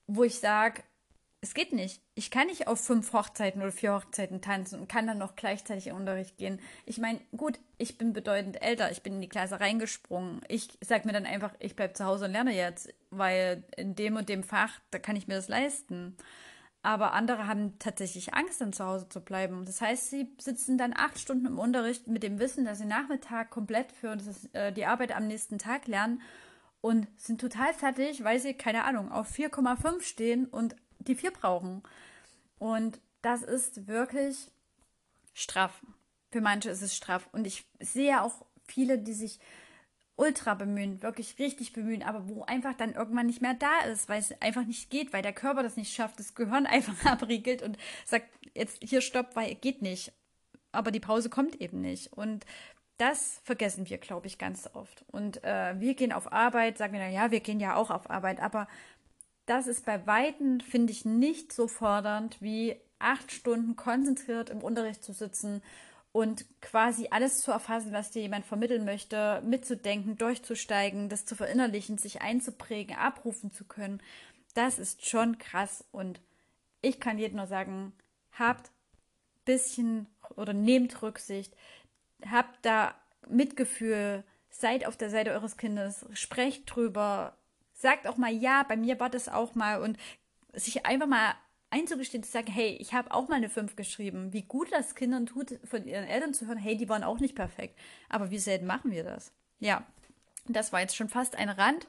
wo 0.06 0.24
ich 0.24 0.38
sage, 0.38 0.82
es 1.40 1.54
geht 1.54 1.72
nicht. 1.72 2.02
Ich 2.14 2.30
kann 2.30 2.46
nicht 2.46 2.66
auf 2.66 2.80
fünf 2.80 3.12
Hochzeiten 3.12 3.60
oder 3.60 3.72
vier 3.72 3.94
Hochzeiten 3.94 4.40
tanzen 4.40 4.80
und 4.80 4.88
kann 4.88 5.06
dann 5.06 5.18
noch 5.18 5.36
gleichzeitig 5.36 5.88
in 5.88 5.94
Unterricht 5.94 6.38
gehen. 6.38 6.60
Ich 6.86 6.98
meine, 6.98 7.20
gut, 7.36 7.58
ich 7.78 7.98
bin 7.98 8.12
bedeutend 8.12 8.62
älter, 8.62 8.90
ich 8.90 9.02
bin 9.02 9.14
in 9.14 9.20
die 9.20 9.28
Klasse 9.28 9.60
reingesprungen. 9.60 10.40
Ich 10.48 10.78
sag 10.80 11.04
mir 11.04 11.12
dann 11.12 11.26
einfach, 11.26 11.54
ich 11.58 11.76
bleib 11.76 11.96
zu 11.96 12.04
Hause 12.04 12.24
und 12.24 12.32
lerne 12.32 12.54
jetzt, 12.54 12.92
weil 13.10 13.64
in 13.76 13.94
dem 13.94 14.16
und 14.16 14.28
dem 14.28 14.42
Fach, 14.42 14.80
da 14.90 14.98
kann 14.98 15.16
ich 15.16 15.28
mir 15.28 15.34
das 15.34 15.48
leisten. 15.48 16.16
Aber 16.82 17.12
andere 17.12 17.48
haben 17.48 17.78
tatsächlich 17.80 18.32
Angst, 18.34 18.60
dann 18.60 18.72
zu 18.72 18.84
Hause 18.84 19.08
zu 19.08 19.20
bleiben. 19.20 19.64
Das 19.64 19.80
heißt, 19.80 20.08
sie 20.08 20.28
sitzen 20.38 20.78
dann 20.78 20.94
acht 20.96 21.18
Stunden 21.18 21.46
im 21.46 21.58
Unterricht 21.58 22.06
mit 22.06 22.22
dem 22.22 22.38
Wissen, 22.38 22.64
dass 22.64 22.78
sie 22.78 22.86
Nachmittag 22.86 23.50
komplett 23.50 23.90
für 23.92 24.16
äh, 24.52 24.72
die 24.72 24.86
Arbeit 24.86 25.14
am 25.14 25.26
nächsten 25.26 25.58
Tag 25.58 25.88
lernen 25.88 26.22
und 26.80 27.08
sind 27.16 27.40
total 27.40 27.74
fertig, 27.74 28.22
weil 28.22 28.38
sie, 28.38 28.54
keine 28.54 28.84
Ahnung, 28.84 29.10
auf 29.10 29.32
4,5 29.32 30.02
stehen 30.02 30.46
und 30.46 30.76
die 31.08 31.14
vier 31.14 31.32
brauchen. 31.32 31.82
Und 32.58 33.00
das 33.22 33.42
ist 33.42 33.86
wirklich 33.86 34.50
straff. 35.34 35.82
Für 36.30 36.40
manche 36.40 36.70
ist 36.70 36.82
es 36.82 36.96
straff. 36.96 37.28
Und 37.32 37.46
ich 37.46 37.66
sehe 37.80 38.22
auch 38.22 38.44
viele, 38.66 38.98
die 38.98 39.12
sich 39.12 39.38
ultra 40.16 40.54
bemühen, 40.54 41.02
wirklich 41.02 41.38
richtig 41.38 41.72
bemühen, 41.72 42.02
aber 42.02 42.28
wo 42.28 42.42
einfach 42.44 42.74
dann 42.74 42.94
irgendwann 42.94 43.26
nicht 43.26 43.42
mehr 43.42 43.54
da 43.54 43.80
ist, 43.80 44.08
weil 44.08 44.18
es 44.18 44.40
einfach 44.40 44.64
nicht 44.64 44.90
geht, 44.90 45.12
weil 45.12 45.22
der 45.22 45.34
Körper 45.34 45.62
das 45.62 45.76
nicht 45.76 45.94
schafft, 45.94 46.18
das 46.18 46.34
Gehirn 46.34 46.66
einfach 46.66 47.04
abriegelt 47.04 47.62
und 47.62 47.76
sagt, 48.04 48.26
jetzt 48.54 48.78
hier 48.82 49.02
stopp, 49.02 49.36
weil 49.36 49.54
geht 49.54 49.82
nicht. 49.82 50.12
Aber 50.72 50.90
die 50.90 51.00
Pause 51.00 51.30
kommt 51.30 51.60
eben 51.60 51.80
nicht. 51.80 52.12
Und 52.12 52.44
das 52.98 53.40
vergessen 53.44 53.88
wir, 53.88 53.98
glaube 53.98 54.26
ich, 54.26 54.38
ganz 54.38 54.68
oft. 54.72 55.04
Und 55.08 55.44
äh, 55.44 55.78
wir 55.78 55.94
gehen 55.94 56.12
auf 56.12 56.32
Arbeit, 56.32 56.78
sagen 56.78 56.94
wir, 56.94 57.08
ja, 57.08 57.30
wir 57.30 57.40
gehen 57.40 57.60
ja 57.60 57.76
auch 57.76 57.90
auf 57.90 58.08
Arbeit, 58.08 58.40
aber 58.40 58.68
das 59.46 59.66
ist 59.66 59.86
bei 59.86 60.06
Weitem, 60.06 60.60
finde 60.60 60.92
ich, 60.92 61.04
nicht 61.04 61.52
so 61.52 61.68
fordernd 61.68 62.36
wie 62.40 62.76
acht 62.98 63.32
Stunden 63.32 63.76
konzentriert 63.76 64.50
im 64.50 64.62
Unterricht 64.62 65.04
zu 65.04 65.12
sitzen 65.12 65.62
und 66.12 66.46
quasi 66.62 67.08
alles 67.10 67.42
zu 67.42 67.50
erfassen, 67.50 67.92
was 67.92 68.10
dir 68.10 68.22
jemand 68.22 68.46
vermitteln 68.46 68.84
möchte, 68.84 69.42
mitzudenken, 69.44 70.16
durchzusteigen, 70.16 71.08
das 71.08 71.26
zu 71.26 71.36
verinnerlichen, 71.36 71.98
sich 71.98 72.22
einzuprägen, 72.22 72.96
abrufen 72.96 73.52
zu 73.52 73.64
können. 73.64 74.02
Das 74.54 74.78
ist 74.78 75.06
schon 75.06 75.38
krass. 75.38 75.84
Und 75.92 76.20
ich 76.80 77.00
kann 77.00 77.18
jedem 77.18 77.36
nur 77.36 77.46
sagen, 77.46 77.92
habt 78.32 78.70
bisschen 79.44 80.06
oder 80.36 80.54
nehmt 80.54 81.02
Rücksicht, 81.02 81.54
habt 82.28 82.64
da 82.64 82.94
Mitgefühl, 83.28 84.24
seid 84.48 84.86
auf 84.86 84.96
der 84.96 85.10
Seite 85.10 85.32
eures 85.32 85.56
Kindes, 85.58 86.06
sprecht 86.14 86.74
drüber, 86.74 87.36
sagt 87.76 88.06
auch 88.06 88.16
mal, 88.16 88.32
ja, 88.32 88.62
bei 88.62 88.76
mir 88.76 88.98
war 88.98 89.10
das 89.10 89.28
auch 89.28 89.54
mal 89.54 89.82
und 89.82 89.98
sich 90.52 90.86
einfach 90.86 91.06
mal 91.06 91.34
einzugestehen, 91.70 92.22
zu 92.22 92.30
sagen, 92.30 92.50
hey, 92.50 92.76
ich 92.80 92.94
habe 92.94 93.12
auch 93.12 93.28
mal 93.28 93.36
eine 93.36 93.50
5 93.50 93.76
geschrieben. 93.76 94.32
Wie 94.32 94.42
gut 94.42 94.72
das 94.72 94.94
Kindern 94.94 95.26
tut, 95.26 95.58
von 95.64 95.86
ihren 95.86 96.04
Eltern 96.04 96.32
zu 96.32 96.46
hören, 96.46 96.58
hey, 96.58 96.76
die 96.76 96.88
waren 96.88 97.04
auch 97.04 97.20
nicht 97.20 97.34
perfekt. 97.34 97.78
Aber 98.08 98.30
wie 98.30 98.38
selten 98.38 98.66
machen 98.66 98.90
wir 98.90 99.04
das? 99.04 99.32
Ja, 99.58 99.86
das 100.46 100.72
war 100.72 100.80
jetzt 100.80 100.96
schon 100.96 101.08
fast 101.08 101.36
ein 101.36 101.48
Rand. 101.48 101.86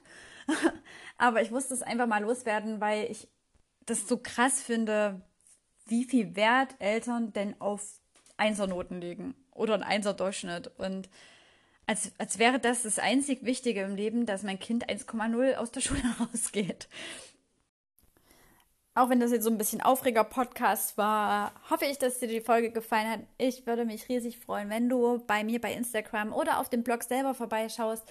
Aber 1.18 1.42
ich 1.42 1.52
musste 1.52 1.74
es 1.74 1.84
einfach 1.84 2.08
mal 2.08 2.22
loswerden, 2.22 2.82
weil 2.82 3.10
ich 3.10 3.28
das 3.86 4.08
so 4.08 4.18
krass 4.18 4.62
finde, 4.62 5.22
wie 5.86 6.04
viel 6.04 6.36
Wert 6.36 6.76
Eltern 6.80 7.32
denn 7.32 7.60
auf 7.62 8.02
Einsernoten 8.36 9.00
legen 9.00 9.36
oder 9.52 9.76
ein 9.76 9.84
Einser-Durchschnitt. 9.84 10.68
Und 10.78 11.10
als, 11.88 12.12
als 12.18 12.38
wäre 12.38 12.60
das 12.60 12.84
das 12.84 13.00
einzig 13.00 13.44
Wichtige 13.44 13.82
im 13.82 13.96
Leben, 13.96 14.26
dass 14.26 14.44
mein 14.44 14.60
Kind 14.60 14.90
1,0 14.90 15.56
aus 15.56 15.72
der 15.72 15.82
Schule 15.82 16.04
rausgeht. 16.20 16.88
Auch 18.94 19.10
wenn 19.10 19.20
das 19.20 19.32
jetzt 19.32 19.44
so 19.44 19.52
ein 19.52 19.60
bisschen 19.60 19.82
aufreger 19.82 20.24
Podcast 20.24 20.98
war, 20.98 21.54
hoffe 21.70 21.86
ich, 21.86 22.00
dass 22.00 22.20
dir 22.20 22.28
die 22.28 22.42
Folge 22.42 22.72
gefallen 22.72 23.10
hat. 23.10 23.20
Ich 23.38 23.66
würde 23.68 23.86
mich 23.86 24.10
riesig 24.10 24.40
freuen, 24.40 24.70
wenn 24.70 24.90
du 24.90 25.24
bei 25.28 25.44
mir 25.44 25.62
bei 25.62 25.72
Instagram 25.74 26.34
oder 26.34 26.60
auf 26.60 26.70
dem 26.70 26.84
Blog 26.84 27.04
selber 27.04 27.36
vorbeischaust. 27.36 28.04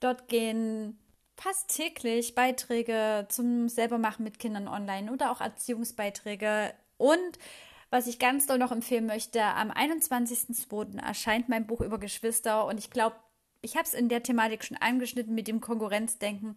Dort 0.00 0.26
gehen 0.26 0.98
fast 1.36 1.74
täglich 1.74 2.34
Beiträge 2.34 3.26
zum 3.28 3.68
Selbermachen 3.68 4.24
mit 4.24 4.40
Kindern 4.40 4.66
online 4.66 5.12
oder 5.12 5.30
auch 5.30 5.40
Erziehungsbeiträge. 5.40 6.74
Und 6.98 7.38
was 7.92 8.06
ich 8.06 8.18
ganz 8.18 8.46
doll 8.46 8.56
noch 8.56 8.72
empfehlen 8.72 9.04
möchte, 9.04 9.42
am 9.42 9.70
21.02. 9.70 10.98
erscheint 10.98 11.50
mein 11.50 11.66
Buch 11.66 11.82
über 11.82 11.98
Geschwister 11.98 12.64
und 12.64 12.78
ich 12.78 12.88
glaube, 12.88 13.16
ich 13.60 13.76
habe 13.76 13.84
es 13.84 13.92
in 13.92 14.08
der 14.08 14.22
Thematik 14.22 14.64
schon 14.64 14.78
angeschnitten 14.78 15.34
mit 15.34 15.46
dem 15.46 15.60
Konkurrenzdenken. 15.60 16.54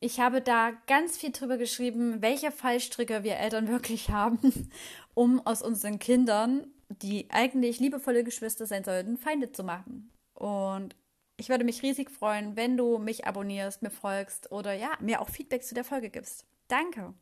Ich 0.00 0.18
habe 0.18 0.40
da 0.40 0.72
ganz 0.88 1.16
viel 1.16 1.30
drüber 1.30 1.58
geschrieben, 1.58 2.22
welche 2.22 2.50
Fallstricke 2.50 3.22
wir 3.22 3.36
Eltern 3.36 3.68
wirklich 3.68 4.10
haben, 4.10 4.68
um 5.14 5.46
aus 5.46 5.62
unseren 5.62 6.00
Kindern, 6.00 6.66
die 6.88 7.30
eigentlich 7.30 7.78
liebevolle 7.78 8.24
Geschwister 8.24 8.66
sein 8.66 8.82
sollten, 8.82 9.18
Feinde 9.18 9.52
zu 9.52 9.62
machen. 9.62 10.10
Und 10.34 10.96
ich 11.36 11.50
würde 11.50 11.62
mich 11.62 11.84
riesig 11.84 12.10
freuen, 12.10 12.56
wenn 12.56 12.76
du 12.76 12.98
mich 12.98 13.28
abonnierst, 13.28 13.80
mir 13.82 13.90
folgst 13.90 14.50
oder 14.50 14.72
ja, 14.72 14.90
mir 14.98 15.20
auch 15.20 15.28
Feedback 15.28 15.62
zu 15.62 15.76
der 15.76 15.84
Folge 15.84 16.10
gibst. 16.10 16.46
Danke. 16.66 17.14